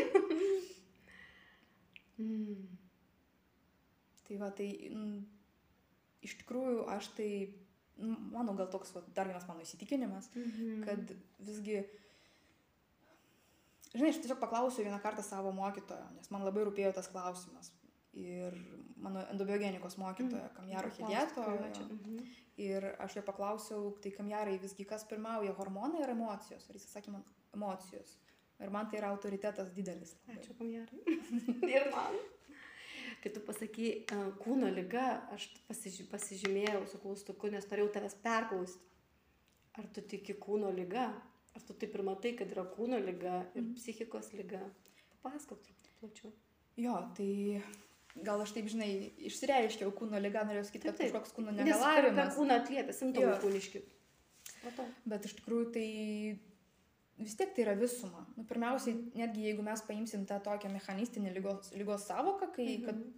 Mm. 2.19 2.67
Tai 4.27 4.37
va, 4.41 4.49
tai 4.55 4.67
mm, 4.93 5.19
iš 6.25 6.35
tikrųjų 6.41 6.85
aš 6.95 7.09
tai, 7.17 7.29
mm, 7.99 8.29
mano 8.33 8.53
gal 8.57 8.69
toks 8.73 8.93
va, 8.95 9.01
dar 9.17 9.27
vienas 9.29 9.45
mano 9.49 9.61
įsitikinimas, 9.65 10.29
Mhm. 10.35 10.83
kad 10.87 11.13
visgi, 11.39 11.83
žinai, 13.93 14.11
aš 14.13 14.21
tiesiog 14.23 14.41
paklausiau 14.41 14.85
vieną 14.87 14.99
kartą 15.03 15.25
savo 15.25 15.51
mokytojo, 15.55 16.05
nes 16.17 16.31
man 16.33 16.45
labai 16.47 16.65
rūpėjo 16.67 16.93
tas 16.97 17.09
klausimas. 17.11 17.71
Ir 18.13 18.53
mano 19.01 19.23
endobiogenikos 19.33 19.97
mokytojo, 19.97 20.49
kam 20.55 20.67
Jaro 20.69 20.89
Hilieto. 20.93 21.45
Mhm. 21.87 22.19
Ir 22.61 22.85
aš 23.01 23.17
jo 23.17 23.23
paklausiau, 23.25 23.87
tai 24.01 24.11
kam 24.13 24.29
Jarai 24.29 24.59
visgi 24.61 24.85
kas 24.85 25.05
pirmauja, 25.09 25.55
hormonai 25.57 26.03
ar 26.05 26.13
emocijos? 26.13 26.67
Ir 26.69 26.77
jis 26.77 26.91
sakė 26.93 27.15
man, 27.15 27.25
emocijos. 27.57 28.13
Ir 28.61 28.69
man 28.69 28.87
tai 28.89 28.99
yra 29.01 29.09
autoritetas 29.09 29.73
didelis. 29.73 30.13
labai. 30.27 30.37
Ačiū, 30.43 30.55
kamjerai. 30.59 31.17
Ir 31.75 31.89
man. 31.91 32.19
Kai 33.23 33.31
tu 33.33 33.41
pasakai 33.43 33.89
e, 34.03 34.19
kūno 34.43 34.69
lyga, 34.75 35.07
aš 35.33 35.47
pasiži 35.67 36.05
pasižymėjau 36.11 36.83
su 36.91 36.99
klaustuku, 37.01 37.49
nes 37.51 37.65
norėjau 37.71 37.91
tavęs 37.97 38.17
perklausti. 38.23 38.89
Ar 39.79 39.87
tu 39.95 40.03
tiki 40.05 40.35
kūno 40.37 40.69
lyga? 40.75 41.07
Ar 41.55 41.61
tu 41.61 41.73
taip 41.73 41.93
ir 41.95 42.01
matai, 42.03 42.33
kad 42.37 42.49
yra 42.51 42.63
kūno 42.65 42.97
lyga 43.05 43.45
ir 43.55 43.61
Mhm. 43.61 43.73
psichikos 43.77 44.31
lyga? 44.33 44.59
Papasakok 45.21 45.61
truputį 45.63 45.91
plačiau. 46.01 46.31
Jo, 46.77 46.95
tai 47.15 47.61
gal 48.23 48.41
aš 48.41 48.51
taip, 48.53 48.65
žinai, 48.65 49.11
išsireiškiau 49.29 49.91
kūno 49.93 50.19
ligą, 50.21 50.41
norėjau 50.45 50.65
sakyti, 50.69 50.83
kad 50.89 50.97
Taip, 50.97 51.11
taip. 51.11 51.13
kažkoks 51.13 51.35
kūno 51.37 51.51
negalavimas. 51.53 52.35
kūną 52.37 52.57
atliepia 52.61 52.93
simptomai 52.93 53.37
kūniški. 53.41 53.83
Bet 55.05 55.25
iš 55.25 55.35
tikrųjų 55.39 55.71
tai 55.73 55.87
vis 57.19 57.35
tiek 57.37 57.53
tai 57.55 57.63
yra 57.65 57.75
visuma. 57.77 58.25
Nu, 58.37 58.43
pirmiausiai, 58.43 58.95
netgi 59.15 59.43
jeigu 59.47 59.61
mes 59.63 59.81
paimsim 59.81 60.25
tą 60.25 60.39
tokią 60.43 60.71
mechanistinį 60.73 61.33
lygos, 61.35 61.71
lygos 61.77 62.07
savoką, 62.07 62.51
kai 62.55 62.77
Mhm. 62.77 63.13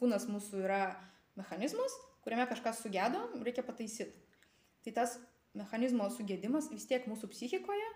kūnas 0.00 0.26
mūsų 0.26 0.64
yra 0.64 0.96
mechanizmas, 1.36 1.92
kuriame 2.24 2.46
kažkas 2.48 2.80
sugedo, 2.82 3.20
reikia 3.44 3.62
pataisyti. 3.62 4.12
Tai 4.84 4.92
tas 4.92 5.18
mechanizmo 5.58 6.06
sugėdimas 6.14 6.70
vis 6.70 6.86
tiek 6.86 7.06
mūsų 7.10 7.30
psichikoje 7.32 7.88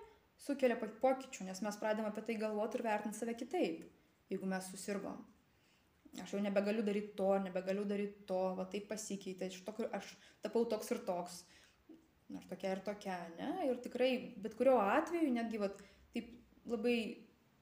sukelia 0.45 0.77
po- 0.81 0.91
pokyčių, 1.03 1.47
nes 1.49 1.63
mes 1.63 1.79
pradedame 1.81 2.11
apie 2.11 2.25
tai 2.27 2.37
galvoti 2.41 2.79
ir 2.79 2.87
vertinti 2.87 3.19
save 3.19 3.37
kitaip, 3.39 3.85
jeigu 4.33 4.49
mes 4.51 4.67
susirgom. 4.73 5.21
Aš 6.23 6.37
jau 6.37 6.41
nebegaliu 6.43 6.83
daryti 6.87 7.15
to, 7.19 7.31
nebegaliu 7.43 7.85
daryti 7.91 8.23
to, 8.29 8.41
va 8.59 8.67
taip 8.71 8.87
pasikeitė, 8.91 9.49
iš 9.51 9.65
to, 9.67 9.75
kur 9.75 9.89
aš 9.97 10.13
tapau 10.45 10.63
toks 10.71 10.93
ir 10.95 11.01
toks. 11.07 11.41
Nors 12.31 12.47
tokia 12.51 12.75
ir 12.75 12.83
tokia, 12.87 13.17
ne? 13.39 13.51
Ir 13.69 13.81
tikrai 13.85 14.11
bet 14.43 14.55
kurio 14.59 14.79
atveju, 14.81 15.33
netgi 15.35 15.59
vat, 15.61 15.83
taip 16.15 16.31
labai, 16.71 16.97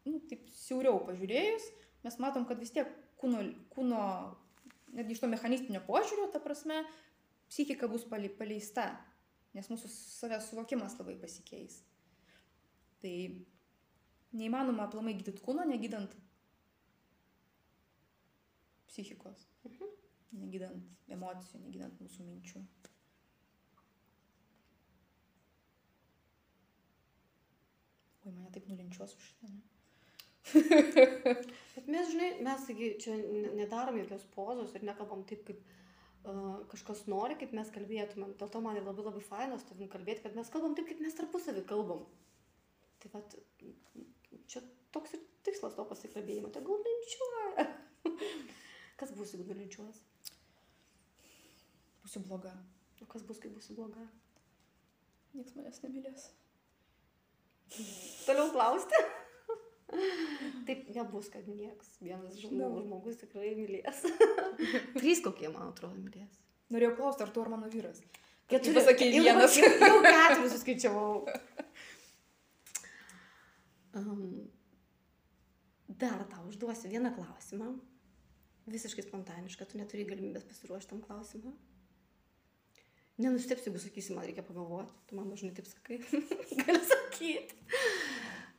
nu, 0.05 0.21
taip 0.31 0.45
siauriau 0.55 1.01
pažiūrėjus, 1.09 1.65
mes 2.05 2.19
matom, 2.23 2.45
kad 2.49 2.61
vis 2.63 2.75
tiek 2.75 2.89
kūno, 3.21 3.41
kūno 3.73 4.03
netgi 4.97 5.17
iš 5.17 5.23
to 5.25 5.31
mechanistinio 5.33 5.81
požiūrio, 5.89 6.29
ta 6.33 6.41
prasme, 6.45 6.83
psichika 7.51 7.89
bus 7.91 8.05
palei- 8.09 8.33
paleista, 8.37 8.91
nes 9.57 9.69
mūsų 9.73 9.91
savęs 9.93 10.49
suvokimas 10.51 10.97
labai 10.99 11.17
pasikeis. 11.21 11.81
Tai 13.03 13.15
neįmanoma 14.39 14.87
aplamai 14.87 15.15
gydyti 15.19 15.43
kūno, 15.45 15.65
negydant 15.69 16.15
psichikos, 18.89 19.47
negydant 20.37 21.13
emocijų, 21.13 21.61
negydant 21.67 22.01
mūsų 22.01 22.29
minčių. 22.29 22.63
Oi, 28.23 28.31
mane 28.31 28.51
taip 28.55 28.69
nulinčiuos 28.71 29.17
už 29.19 29.29
šitą. 29.33 29.51
ne? 29.51 29.63
Bet 31.75 31.89
mes, 31.89 32.11
žinai, 32.11 32.29
mes 32.45 32.67
taigi 32.69 32.91
čia 33.03 33.17
ne- 33.19 33.53
nedarom 33.59 33.99
jokios 33.99 34.25
pozos 34.35 34.75
ir 34.77 34.85
nekalbam 34.87 35.25
taip, 35.27 35.43
kaip 35.49 35.63
kažkas 36.23 37.07
nori, 37.11 37.37
kaip 37.39 37.55
mes 37.57 37.71
kalbėtumėm. 37.75 38.37
Dėl 38.39 38.51
to 38.53 38.61
man 38.63 38.79
ir 38.79 38.87
labai 38.87 39.05
labai 39.09 39.23
faina 39.27 39.59
su 39.59 39.67
tavim 39.69 39.91
kalbėti, 39.91 40.23
kad 40.23 40.37
mes 40.39 40.51
kalbam 40.53 40.77
taip, 40.79 40.87
kaip 40.91 41.01
mes 41.03 41.17
tarpusavį 41.19 41.65
kalbam. 41.67 42.05
Tai 43.03 43.11
vad, 43.17 43.35
čia 44.51 44.63
toks 44.95 45.17
ir 45.17 45.25
tikslas 45.47 45.75
to 45.75 45.87
pasikalbėjimo. 45.91 46.53
Tegul 46.55 46.83
linčiuoja. 46.87 47.67
kas 49.01 49.15
bus, 49.19 49.35
jeigu 49.35 49.49
nulinčiuos? 49.51 50.03
Būsiu 52.05 52.23
bloga. 52.29 52.55
O 53.03 53.09
kas 53.11 53.27
bus, 53.27 53.43
kai 53.43 53.51
būsi 53.51 53.75
bloga? 53.75 54.07
Niekas 55.35 55.57
manęs 55.59 55.83
nemylės. 55.83 56.29
Toliau 58.29 58.53
klausti? 58.55 58.99
Taip 60.67 60.89
nebus, 60.95 61.29
kad 61.33 61.47
nieks. 61.49 61.97
Vienas 62.01 62.39
žmogus, 62.41 62.85
žmogus 62.87 63.19
tikrai 63.21 63.53
mylės. 63.59 64.03
Trys 64.99 65.21
kokie, 65.25 65.49
man 65.53 65.69
atrodo, 65.73 65.99
mylės. 66.01 66.39
Norėjau 66.73 66.95
klausti, 67.01 67.27
ar 67.27 67.33
tu 67.35 67.43
ar 67.45 67.51
mano 67.53 67.69
vyras. 67.73 68.01
Keturi. 68.49 68.77
pasakei 68.79 69.11
Jau- 69.17 69.25
vienas. 69.27 69.57
Jau, 69.61 69.99
keturis 70.07 70.55
suskaičiavau. 70.57 71.27
Um, 73.93 74.49
dar 76.01 76.25
tau 76.33 76.47
užduosiu 76.49 76.89
vieną 76.93 77.13
klausimą. 77.17 77.75
Visiškai 78.73 79.05
spontanišką, 79.05 79.67
tu 79.69 79.79
neturi 79.81 80.07
galimybės 80.09 80.47
pasiruošti 80.49 80.95
tam 80.95 81.03
klausimą. 81.05 81.53
Nenustepsi, 83.21 83.69
jeigu 83.69 83.81
sakysi, 83.83 84.15
man 84.17 84.25
reikia 84.25 84.45
pagalvoti. 84.47 84.95
Tu 85.11 85.19
man 85.19 85.29
dažnai 85.29 85.51
taip 85.57 85.67
sakai. 85.69 85.99
Gali 86.63 86.81
sakyti. 86.89 87.59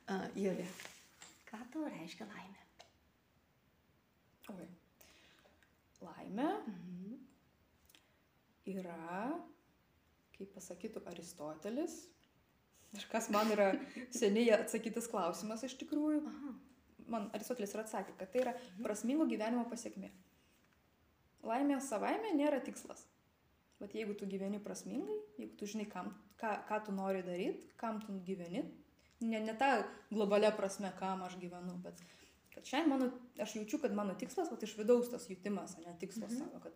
Uh, 0.03 0.27
Julė, 0.37 0.65
ką 1.53 1.61
tau 1.73 1.85
reiškia 1.93 2.25
laimė? 2.29 2.61
Oi. 4.53 4.65
Laimė 6.03 6.49
Mhm. 6.67 7.13
yra, 8.73 9.39
kaip 10.35 10.51
pasakytų 10.57 11.03
Aristotelis, 11.11 11.95
ir 12.97 13.05
kas 13.11 13.29
man 13.31 13.51
yra 13.53 13.69
seniai 14.11 14.51
atsakytas 14.57 15.07
klausimas 15.11 15.63
iš 15.63 15.77
tikrųjų, 15.79 16.25
Aha. 16.27 16.53
man 17.07 17.29
Aristotelis 17.37 17.73
ir 17.75 17.83
atsakė, 17.85 18.17
kad 18.17 18.31
tai 18.33 18.41
yra 18.41 18.53
prasmingo 18.81 19.25
gyvenimo 19.29 19.63
pasiekmė. 19.69 20.11
Laimė 21.43 21.79
savaime 21.83 22.33
nėra 22.35 22.59
tikslas. 22.63 23.05
Bet 23.79 23.91
jeigu 23.93 24.13
tu 24.15 24.25
gyveni 24.25 24.59
prasmingai, 24.63 25.17
jeigu 25.37 25.57
tu 25.59 25.65
žinai, 25.67 25.85
kam, 25.91 26.13
ką, 26.39 26.53
ką 26.69 26.85
tu 26.85 26.91
nori 26.95 27.21
daryti, 27.23 27.67
kam 27.77 27.99
tu 27.99 28.13
gyveni, 28.23 28.61
ne, 29.23 29.39
ne 29.43 29.53
ta 29.57 29.69
globalia 30.11 30.51
prasme, 30.55 30.91
kam 30.99 31.23
aš 31.25 31.37
gyvenu, 31.41 31.75
bet 31.83 32.01
kad 32.53 32.67
šiandien 32.69 32.89
mano, 32.93 33.07
aš 33.41 33.55
jaučiu, 33.57 33.79
kad 33.81 33.95
mano 33.97 34.13
tikslas, 34.19 34.51
va 34.51 34.57
iš 34.61 34.75
vidaus 34.77 35.09
tas 35.11 35.25
jutimas, 35.29 35.77
o 35.79 35.81
ne 35.87 35.95
tikslas 36.01 36.31
Mhm. 36.31 36.39
savo, 36.43 36.59
kad 36.63 36.73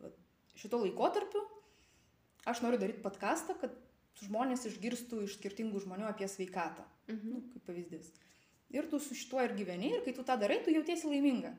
va, 0.00 0.10
šito 0.54 0.78
laikotarpiu 0.84 1.42
aš 2.46 2.60
noriu 2.62 2.78
daryti 2.78 3.02
podcastą, 3.02 3.56
kad 3.60 3.74
žmonės 4.22 4.64
išgirstų 4.70 5.24
iš 5.26 5.34
skirtingų 5.40 5.82
žmonių 5.84 6.06
apie 6.08 6.28
sveikatą 6.28 6.84
Mhm. 7.08 7.32
nu, 7.32 7.42
kaip 7.52 7.66
pavyzdys. 7.66 8.12
Ir 8.70 8.88
tu 8.90 8.98
su 8.98 9.14
šituo 9.14 9.42
ir 9.44 9.52
gyveni, 9.54 9.92
ir 9.96 10.04
kai 10.04 10.12
tu 10.12 10.22
tą 10.22 10.38
darai, 10.40 10.62
tu 10.64 10.70
jautiesi 10.70 11.06
laiminga. 11.06 11.52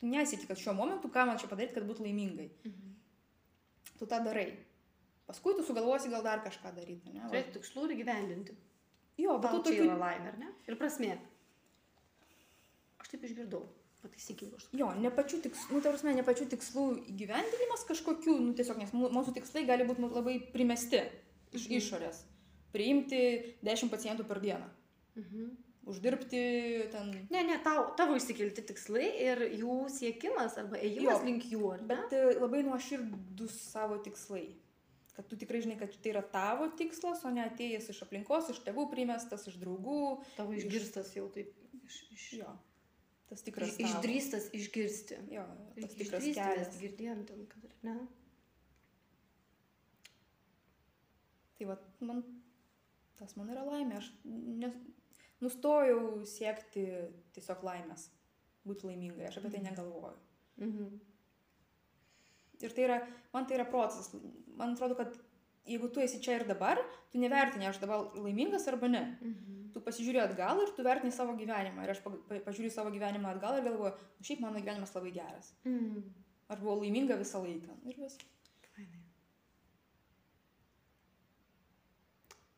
Tu 0.00 0.06
nesiki, 0.06 0.46
kad 0.48 0.56
šiuo 0.58 0.74
momentu 0.74 1.08
ką 1.08 1.26
man 1.26 1.38
čia 1.38 1.46
padaryti, 1.50 1.74
kad 1.74 1.84
būtų 1.86 2.02
laimingai. 2.06 2.50
Mhm. 2.64 2.94
Tu 3.98 4.06
tą 4.06 4.18
darai. 4.24 4.56
Paskui 5.28 5.54
tu 5.56 5.62
sugalvosi 5.62 6.10
gal 6.10 6.22
dar 6.22 6.40
kažką 6.42 6.72
daryti. 6.74 7.12
Turėti 7.30 7.52
tikslų 7.58 7.90
ir 7.90 8.04
gyvendinti. 8.04 8.56
Jo, 9.18 9.38
bet 9.38 9.50
tu 9.52 9.62
tokių... 9.68 9.84
yra 9.84 9.96
laimė, 10.00 10.28
ar 10.32 10.38
ne? 10.38 10.48
Ir 10.68 10.76
prasmė. 10.80 11.18
Aš 13.02 13.08
taip 13.12 13.24
išgirdau. 13.28 13.64
Pataisykim 14.02 14.50
už. 14.56 14.64
Jo, 14.74 14.88
ne 14.98 15.10
pačių 15.14 15.38
tikslų, 15.44 15.76
nu, 15.76 15.80
prasme, 15.84 16.12
ne 16.16 16.24
pačių 16.26 16.48
tikslų 16.50 16.84
įgyvendinimas 17.12 17.84
kažkokių, 17.86 18.32
nu, 18.48 18.54
tiesiog, 18.58 18.80
nes 18.82 18.90
mū- 18.98 19.10
mūsų 19.14 19.34
tikslai 19.36 19.62
gali 19.68 19.86
būti 19.86 20.08
labai 20.10 20.40
primesti 20.54 21.04
iš 21.54 21.68
Mhm. 21.68 21.76
išorės. 21.78 22.22
Priimti 22.72 23.20
10 23.62 23.90
pacientų 23.92 24.26
per 24.26 24.40
dieną. 24.40 24.66
Mhm. 25.16 25.50
Uždirbti 25.86 26.90
ten 26.90 27.26
Ne, 27.30 27.42
ne, 27.42 27.58
tau, 27.62 27.92
tavo 27.98 28.14
išsikelti 28.16 28.62
tikslai 28.66 29.06
ir 29.20 29.38
jų 29.60 29.88
siekimas 29.90 30.56
arba 30.58 30.76
ėjimas 30.78 31.18
Jo, 31.18 31.24
link 31.24 31.42
jų? 31.50 31.86
Bet 31.86 32.12
e, 32.12 32.38
labai 32.38 32.62
nuoširdus 32.62 33.50
savo 33.70 33.98
tikslai. 33.98 34.54
Kad 35.12 35.26
tu 35.28 35.36
tikrai 35.36 35.60
žinai, 35.60 35.78
kad 35.78 35.92
tai 36.00 36.10
yra 36.14 36.22
tavo 36.24 36.70
tikslas, 36.78 37.20
o 37.24 37.30
ne 37.30 37.42
atėjęs 37.44 37.90
iš 37.92 37.98
aplinkos, 38.06 38.48
iš 38.54 38.62
tėvų 38.64 38.86
primestas, 38.90 39.44
iš 39.50 39.58
draugų. 39.60 40.24
Tavo 40.38 40.54
iš- 40.56 40.64
išgirstas 40.64 41.10
jau 41.16 41.26
taip. 41.34 41.52
Iš, 41.84 41.98
iš, 42.16 42.26
Jo. 42.40 42.54
Tas 43.28 43.40
iš, 43.40 43.44
tikras. 43.44 43.76
tavo. 43.76 43.88
išdrįstas 43.90 44.48
išgirsti. 44.56 45.18
Jo, 45.32 45.44
tas 45.80 45.94
tikras 45.96 46.24
kelias. 46.24 46.74
girdėjom 46.80 47.26
ten, 47.28 47.46
kad 47.46 47.64
ar 47.64 47.76
ne? 47.82 47.94
Tai 51.58 51.68
va, 51.70 51.76
man, 52.00 52.22
tas 53.18 53.36
man 53.38 53.52
yra 53.54 53.62
laimė. 53.68 53.98
Aš 54.00 54.08
nes, 54.24 54.74
nustojau 55.44 56.24
siekti 56.28 56.86
tiesiog 57.36 57.62
laimės. 57.68 58.08
Būti 58.66 58.88
laimingai. 58.88 59.26
Aš 59.28 59.38
apie 59.40 59.50
tai 59.50 59.60
Mhm. 59.60 59.68
negalvoju. 59.70 60.18
Mhm. 60.58 61.00
Ir 62.62 62.72
tai 62.76 62.84
yra, 62.88 62.96
man 63.34 63.46
tai 63.46 63.56
yra 63.58 63.66
procesas. 63.70 64.12
Man 64.56 64.74
atrodo, 64.76 64.94
kad 64.98 65.14
jeigu 65.66 65.88
tu 65.94 66.00
esi 66.02 66.20
čia 66.22 66.36
ir 66.40 66.44
dabar, 66.48 66.78
tu 67.12 67.18
nevertini, 67.22 67.66
aš 67.68 67.78
dabar 67.82 68.08
laimingas 68.18 68.66
arba 68.68 68.88
ne. 68.88 69.04
Mhm. 69.20 69.58
tu 69.72 69.80
pasižiūri 69.80 70.20
atgal 70.20 70.58
ir 70.60 70.68
tu 70.76 70.82
vertini 70.84 71.10
savo 71.16 71.32
gyvenimą. 71.32 71.84
Ir 71.86 71.90
aš 71.94 72.02
pag- 72.04 72.18
pa- 72.28 72.40
pažiūriu 72.44 72.70
savo 72.70 72.90
gyvenimą 72.92 73.30
atgal 73.32 73.56
ir 73.56 73.64
galvoju, 73.64 73.94
nu 74.18 74.26
šiaip 74.28 74.40
mano 74.44 74.60
gyvenimas 74.60 74.92
labai 74.94 75.12
geras. 75.16 75.54
Mhm. 75.64 76.02
Aš 76.52 76.58
buvau 76.60 76.80
laiminga 76.82 77.16
visą 77.16 77.40
laiką. 77.40 77.72
Ir 77.88 77.96
vis. 78.02 78.18
Fainai. 78.74 79.00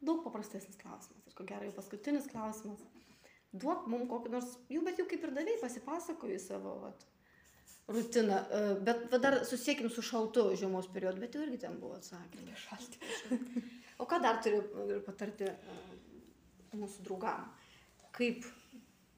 Daug 0.04 0.24
paprastesnis 0.24 0.76
klausimas. 0.80 1.22
Ir 1.30 1.36
ko 1.38 1.44
gero 1.48 1.64
jau 1.68 1.72
paskutinis 1.76 2.26
klausimas. 2.32 2.82
Duok 3.54 3.86
mums 3.86 4.08
kokį 4.10 4.32
nors, 4.34 4.50
jau 4.68 4.82
bet 4.84 4.98
jau 4.98 5.06
kaip 5.06 5.22
ir 5.24 5.30
davai, 5.38 5.54
pasipasakoju 5.62 6.40
savo 6.42 6.74
vat, 6.82 7.04
rutiną. 7.88 8.40
E, 8.50 8.74
Bet 8.80 9.06
va, 9.12 9.18
dar 9.18 9.38
susiekim 9.46 9.90
su 9.90 10.02
šaltu 10.02 10.48
žiemos 10.58 10.88
periodu, 10.92 11.20
bet 11.24 11.36
jau 11.36 11.44
irgi 11.44 11.60
ten 11.66 11.78
buvo 11.80 11.98
atsakymai. 11.98 12.56
Šalti. 12.66 13.00
O 13.98 14.08
ką 14.10 14.20
dar 14.22 14.40
turiu 14.42 14.62
patarti 15.06 15.48
e, 15.50 15.78
mūsų 16.74 17.06
draugam? 17.06 17.48
Kaip 18.14 18.46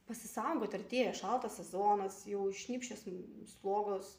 pasisaugoti, 0.07 0.79
artėja 0.79 1.15
šaltas 1.17 1.59
sezonas, 1.61 2.23
jau 2.29 2.47
išnipšęs 2.53 3.07
slogos. 3.57 4.17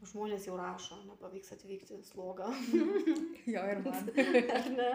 Žmonės 0.00 0.46
jau 0.48 0.54
rašo, 0.56 0.96
nepavyks 1.04 1.52
atvykti 1.56 1.98
slogą. 2.08 2.48
Jo, 3.50 3.64
ir 3.66 3.80
man. 3.84 4.08
Ar 4.56 4.70
ne? 4.72 4.92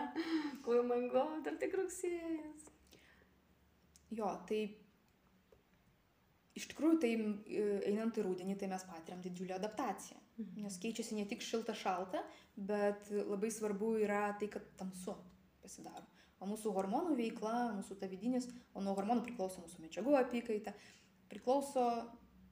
Oi, 0.66 0.80
man 0.88 1.06
god, 1.12 1.44
dar 1.46 1.58
tik 1.62 1.76
rugsėjas. 1.78 2.70
Jo, 4.16 4.32
tai 4.50 4.64
iš 6.56 6.70
tikrųjų, 6.72 6.98
tai 7.04 7.12
e, 7.16 7.66
einant 7.92 8.18
į 8.18 8.26
rūdienį, 8.26 8.58
tai 8.60 8.70
mes 8.72 8.86
patiriam 8.88 9.22
didžiulę 9.24 9.58
adaptaciją. 9.58 10.20
Nes 10.60 10.76
keičiasi 10.84 11.16
ne 11.16 11.24
tik 11.30 11.44
šilta 11.44 11.76
šalta, 11.78 12.24
bet 12.56 13.08
labai 13.12 13.52
svarbu 13.52 13.96
yra 14.04 14.28
tai, 14.40 14.50
kad 14.52 14.66
tamsu 14.80 15.16
pasidaro. 15.64 16.04
O 16.44 16.48
mūsų 16.50 16.74
hormonų 16.76 17.16
veikla, 17.16 17.54
mūsų 17.78 17.96
ta 18.02 18.10
vidinis, 18.12 18.50
o 18.76 18.84
nuo 18.84 18.96
hormonų 18.98 19.24
priklauso 19.24 19.64
mūsų 19.64 19.86
medžiagų 19.86 20.18
apykaita, 20.20 20.74
priklauso 21.32 21.86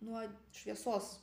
nuo 0.03 0.23
šviesos 0.55 1.17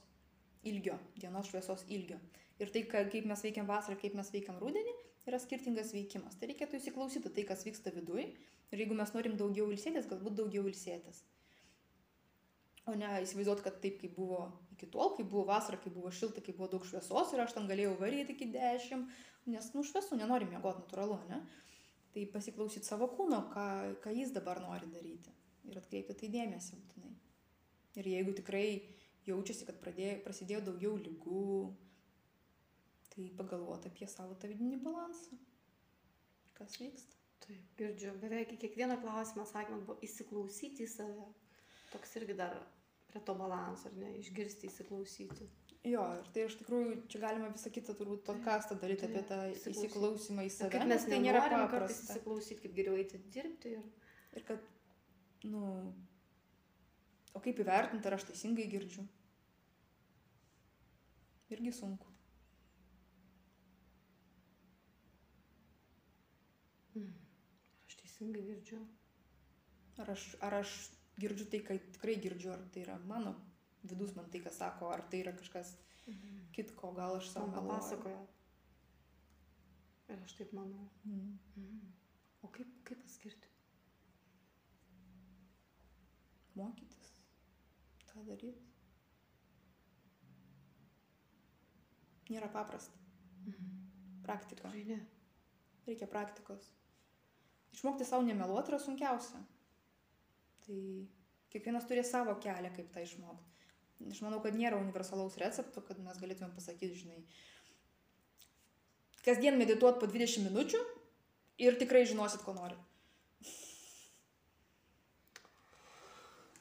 ilgio, 0.69 0.99
dienos 1.17 1.49
šviesos 1.49 1.87
ilgio. 1.89 2.21
Ir 2.61 2.69
tai, 2.73 2.85
ka- 2.85 3.07
kaip 3.09 3.25
mes 3.29 3.43
veikiam 3.45 3.69
vasarą, 3.69 3.97
kaip 4.01 4.15
mes 4.19 4.29
veikiam 4.33 4.61
rudenį, 4.61 4.93
yra 5.29 5.41
skirtingas 5.41 5.95
veikimas. 5.97 6.37
Tai 6.37 6.51
reikėtų 6.51 6.77
įsiklausyti 6.81 7.33
tai, 7.33 7.47
kas 7.49 7.65
vyksta 7.65 7.93
viduje. 7.95 8.29
Ir 8.71 8.85
jeigu 8.85 8.95
mes 8.95 9.13
norim 9.17 9.37
daugiau 9.41 9.71
ilsėtis, 9.73 10.09
galbūt 10.11 10.37
daugiau 10.43 10.69
ilsėtis. 10.69 11.25
O 12.89 12.95
ne 12.97 13.11
įsivaizduoti, 13.25 13.65
kad 13.67 13.81
taip, 13.83 13.99
kaip 14.01 14.15
buvo 14.17 14.45
iki 14.73 14.89
tol, 14.91 15.13
kai 15.17 15.27
buvo 15.29 15.45
vasara, 15.51 15.79
kai 15.81 15.93
buvo 15.93 16.11
šilta, 16.15 16.41
kai 16.45 16.55
buvo 16.57 16.71
daug 16.73 16.87
šviesos 16.89 17.35
ir 17.35 17.43
aš 17.45 17.53
ten 17.57 17.69
galėjau 17.69 17.93
varyti 18.01 18.33
iki 18.33 18.49
10, 18.55 19.05
nes, 19.53 19.69
nu, 19.77 19.85
šviesu, 19.85 20.17
nenori 20.17 20.49
miegoti 20.49 20.87
natūralu, 20.87 21.19
ne? 21.29 21.43
Tai 22.15 22.25
pasiklausyti 22.33 22.89
savo 22.89 23.11
kūno, 23.13 23.43
ką, 23.53 23.67
ką 24.03 24.15
jis 24.17 24.33
dabar 24.35 24.63
nori 24.65 24.89
daryti 24.91 25.35
ir 25.69 25.79
atkreipti 25.79 26.17
tai 26.23 26.33
dėmesį 26.33 26.79
būtinai. 26.81 27.13
Ir 28.01 28.09
jeigu 28.15 28.35
tikrai 28.39 28.65
jaučiasi, 29.29 29.67
kad 29.69 29.79
pradėjo, 29.83 30.17
prasidėjo 30.25 30.65
daugiau 30.71 30.97
lygų, 30.99 31.45
tai 33.13 33.29
pagalvoti 33.39 33.91
apie 33.91 34.09
savo 34.11 34.37
tą 34.41 34.51
vidinį 34.51 34.81
balansą. 34.85 35.39
Kas 36.57 36.79
vyksta. 36.81 37.19
Taip, 37.41 37.63
girdžiu, 37.79 38.13
beveik 38.21 38.53
kiekvieną 38.61 38.99
klausimą 39.01 39.47
atsakymas 39.47 39.87
buvo 39.87 39.97
įsiklausyti 40.07 40.85
į 40.85 40.91
save. 40.93 41.29
Toks 41.91 42.17
irgi 42.21 42.37
dar 42.39 42.59
prie 43.11 43.23
to 43.27 43.35
balanso, 43.35 43.89
ar 43.91 43.97
ne, 43.99 44.13
išgirsti, 44.21 44.69
įsiklausyti. 44.71 45.49
Jo, 45.91 46.03
ir 46.21 46.27
tai 46.35 46.45
iš 46.47 46.59
tikrųjų 46.61 46.99
čia 47.11 47.23
galima 47.23 47.49
visą 47.51 47.71
kitą 47.73 47.95
turbūt 47.97 48.23
podcastą 48.27 48.77
daryti 48.79 49.09
apie 49.09 49.23
tą 49.27 49.39
įsiklausyti. 49.55 49.87
įsiklausymą 49.89 50.45
į 50.45 50.51
Ir 50.51 50.55
save, 50.59 50.83
nes 50.85 50.91
mes 50.93 51.07
tai 51.09 51.19
nėra 51.25 51.41
paprasta. 51.49 52.13
įsiklausyti, 52.13 52.61
kaip 52.67 52.77
geriau 52.77 52.99
eiti 53.01 53.23
dirbti 53.33 53.75
ir 53.79 53.89
Ir 54.39 54.45
kad, 54.47 54.63
nu, 55.51 55.63
o 57.35 57.41
kaip 57.43 57.59
įvertinti, 57.65 58.07
ar 58.07 58.15
aš 58.15 58.29
teisingai 58.29 58.69
girdžiu. 58.71 59.03
Irgi 61.51 61.73
sunku. 61.75 62.07
ar 67.01 67.89
aš 67.89 67.97
teisingai 68.03 68.43
girdžiu. 68.47 68.81
Ar 69.99 70.13
aš, 70.15 70.29
ar 70.47 70.61
aš 70.61 70.77
girdžiu 71.21 71.47
tai, 71.53 71.61
ką 71.67 71.77
tikrai 71.97 72.17
girdžiu, 72.25 72.53
ar 72.55 72.65
tai 72.75 72.85
yra 72.87 72.99
mano 73.07 73.35
vidus 73.83 74.15
man 74.17 74.29
tai, 74.31 74.43
ką 74.45 74.53
sako, 74.53 74.91
ar 74.93 75.03
tai 75.11 75.23
yra 75.25 75.33
kažkas 75.37 75.75
kitko, 76.57 76.93
gal 76.97 77.17
aš 77.19 77.31
savo 77.33 77.49
Man 77.49 77.57
papasakoja. 77.61 78.21
Ir 80.11 80.25
aš 80.25 80.35
taip 80.39 80.53
manau. 80.57 80.89
Mm. 81.05 81.39
Mhm. 81.57 81.93
O 82.43 82.49
kaip, 82.49 82.73
kaip 82.89 83.05
atskirti? 83.05 83.49
Mokytis, 86.59 87.13
tą 88.11 88.25
daryti. 88.27 88.67
Nėra 92.31 92.51
paprasta. 92.53 92.99
Mhm. 93.47 93.71
Praktika. 94.27 94.73
Ne. 94.87 95.01
Reikia 95.87 96.07
praktikos. 96.11 96.73
Išmokti 97.75 98.05
savo 98.05 98.27
nemeluoti 98.27 98.73
yra 98.73 98.79
sunkiausia. 98.83 99.41
Tai 100.71 100.81
kiekvienas 101.51 101.87
turi 101.91 102.05
savo 102.07 102.37
kelią, 102.43 102.71
kaip 102.77 102.93
tą 102.95 103.03
išmokti. 103.03 103.49
Aš 104.11 104.21
manau, 104.25 104.39
kad 104.45 104.55
nėra 104.57 104.79
universalaus 104.79 105.35
recepto, 105.41 105.83
kad 105.85 105.99
mes 106.01 106.21
galėtume 106.23 106.55
pasakyti, 106.55 107.01
žinai, 107.03 107.19
kasdien 109.27 109.59
medituot 109.59 109.99
po 110.01 110.07
20 110.09 110.47
minučių 110.47 110.79
ir 111.67 111.77
tikrai 111.81 112.07
žinosit, 112.09 112.45
ko 112.47 112.55
nori. 112.57 112.79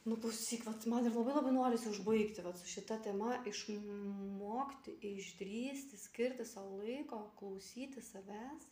Nu, 0.09 0.17
klausyk, 0.17 0.65
vat, 0.65 0.87
man 0.89 1.05
ir 1.05 1.13
labai 1.13 1.35
labai 1.37 1.53
norisi 1.53 1.91
užbaigti 1.91 2.41
vat, 2.41 2.57
su 2.57 2.65
šita 2.71 2.97
tema, 3.05 3.37
išmokti, 3.51 4.95
išdrysti, 5.11 6.01
skirti 6.01 6.47
savo 6.49 6.81
laiko, 6.81 7.21
klausyti 7.37 8.01
savęs 8.01 8.65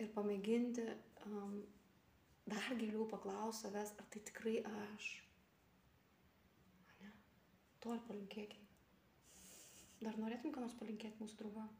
ir 0.00 0.08
pamėginti 0.16 0.86
um, 1.28 1.60
dar 2.46 2.74
giliau 2.78 3.06
paklausti 3.10 3.66
savęs, 3.66 3.94
ar 3.98 4.08
tai 4.10 4.22
tikrai 4.28 4.56
aš. 4.86 5.10
Ane? 6.94 7.12
To 7.84 7.94
ir 7.96 8.02
palinkėkim. 8.08 8.66
Dar 10.02 10.18
norėtum 10.18 10.54
ką 10.54 10.64
nors 10.64 10.74
palinkėti 10.80 11.22
mūsų 11.22 11.38
draugam? 11.38 11.70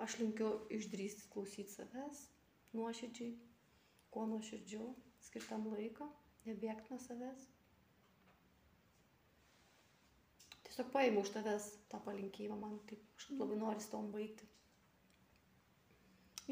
Aš 0.00 0.18
linkiu 0.20 0.48
išdrysti 0.76 1.28
klausyti 1.32 1.72
savęs 1.72 2.26
nuoširdžiai, 2.76 3.34
kuo 4.12 4.26
nuoširdžiau, 4.28 4.88
skirtam 5.28 5.68
laiko, 5.72 6.08
nebėgti 6.48 6.92
nuo 6.92 6.98
savęs. 7.00 7.46
Tiesiog 10.66 10.90
paimu 10.92 11.22
už 11.24 11.32
tavęs 11.36 11.70
tą 11.92 12.00
palinkėjimą, 12.04 12.58
man 12.60 12.78
taip 12.90 13.04
kažkaip 13.16 13.40
labai 13.40 13.60
nori 13.60 13.90
tom 13.92 14.10
baigti. 14.12 14.48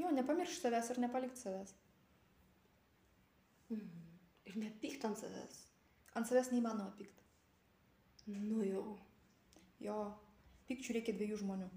Jo, 0.01 0.11
nepamiršti 0.11 0.65
savęs 0.65 0.91
ir 0.95 1.03
nepalikti 1.05 1.45
savęs. 1.45 1.75
Mhm. 3.73 4.03
Ir 4.51 4.59
nepykt 4.61 5.07
ant 5.09 5.19
savęs. 5.19 5.63
Ant 6.15 6.29
savęs 6.29 6.53
neįmanoma 6.53 6.93
pykti. 6.99 7.25
Nu 8.27 8.65
jau. 8.65 8.85
Jo, 9.83 9.97
pykčių 10.69 10.99
reikia 10.99 11.15
dviejų 11.17 11.41
žmonių. 11.43 11.69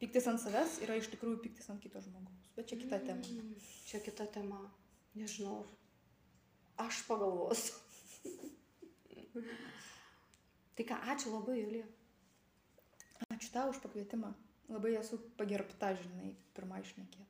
Piktis 0.00 0.26
ant 0.28 0.42
savęs 0.42 0.80
yra 0.84 0.96
iš 1.00 1.08
tikrųjų 1.12 1.40
piktis 1.44 1.70
ant 1.72 1.80
kito 1.80 2.02
žmogaus. 2.04 2.48
Bet 2.56 2.68
čia 2.68 2.76
kita 2.80 2.98
tema. 3.04 3.24
Mm, 3.32 3.54
Čia 3.88 4.00
kita 4.04 4.26
tema. 4.32 4.58
Nežinau. 5.16 5.62
Aš 6.84 7.00
pagalvosiu. 7.08 7.78
tai 10.76 10.84
ką, 10.84 10.98
ačiū 11.14 11.32
labai, 11.32 11.62
Julija. 11.62 11.86
Ačiū 13.32 13.48
tau 13.54 13.72
už 13.72 13.80
pakvietimą. 13.80 14.34
Labai 14.68 14.92
esu 15.00 15.16
pagerbta, 15.38 15.94
žinai, 15.96 16.34
pirmą 16.56 16.82
išnekėti. 16.82 17.24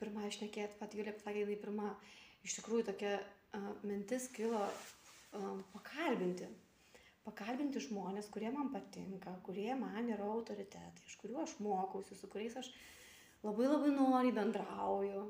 Pirmą 0.00 0.26
išnekėt, 0.30 0.74
pat 0.80 0.96
Julija 0.98 1.14
pasakė, 1.14 1.44
jinai 1.44 1.60
pirmą. 1.62 1.92
Iš 2.48 2.56
tikrųjų 2.58 2.86
tokia 2.88 3.18
uh, 3.20 3.72
mintis 3.84 4.30
kilo 4.32 4.62
uh, 4.64 5.58
pakalbinti. 5.74 6.48
Pakalbinti 7.26 7.82
žmonės, 7.84 8.30
kurie 8.32 8.48
man 8.54 8.70
patinka, 8.72 9.34
kurie 9.44 9.68
man 9.76 10.08
yra 10.08 10.30
autoritetai, 10.32 11.04
iš 11.04 11.18
kurių 11.20 11.42
aš 11.42 11.58
mokausi, 11.60 12.16
su 12.16 12.30
kuriais 12.32 12.56
aš 12.56 12.70
labai 13.44 13.68
labai 13.68 13.92
noriai 13.92 14.32
bendrauju. 14.38 15.26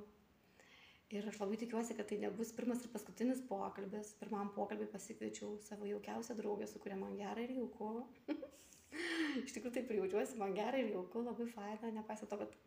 Ir 1.18 1.26
aš 1.26 1.40
labai 1.40 1.56
tikiuosi, 1.56 1.96
kad 1.96 2.06
tai 2.10 2.20
nebus 2.20 2.52
pirmas 2.54 2.84
ir 2.84 2.92
paskutinis 2.92 3.40
pokalbis. 3.48 4.12
Pirmam 4.20 4.52
pokalbį 4.54 4.90
pasikviečiau 4.92 5.56
savo 5.64 5.88
jaukiausią 5.88 6.36
draugę, 6.36 6.68
su 6.68 6.78
kuria 6.84 7.00
man 7.00 7.16
gera 7.16 7.42
ir 7.42 7.54
jauku. 7.56 8.04
Iš 9.46 9.56
tikrųjų 9.56 9.74
taip 9.80 9.90
ir 9.90 10.02
jaučiuosi, 10.02 10.38
man 10.38 10.52
gera 10.54 10.78
ir 10.78 10.92
jauku, 10.92 11.24
labai 11.24 11.48
faina, 11.50 11.94
nepaisant 11.96 12.30
to, 12.30 12.38
kad 12.44 12.58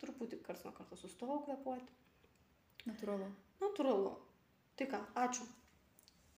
truputį 0.00 0.40
karts 0.46 0.64
nuo 0.64 0.72
karto 0.76 0.96
sustojau 0.98 1.42
kvepuoti. 1.44 2.00
Natūralu. 2.88 3.28
Natūralu. 3.62 4.14
Tai 4.76 4.86
ką, 4.90 5.00
ačiū. 5.26 5.46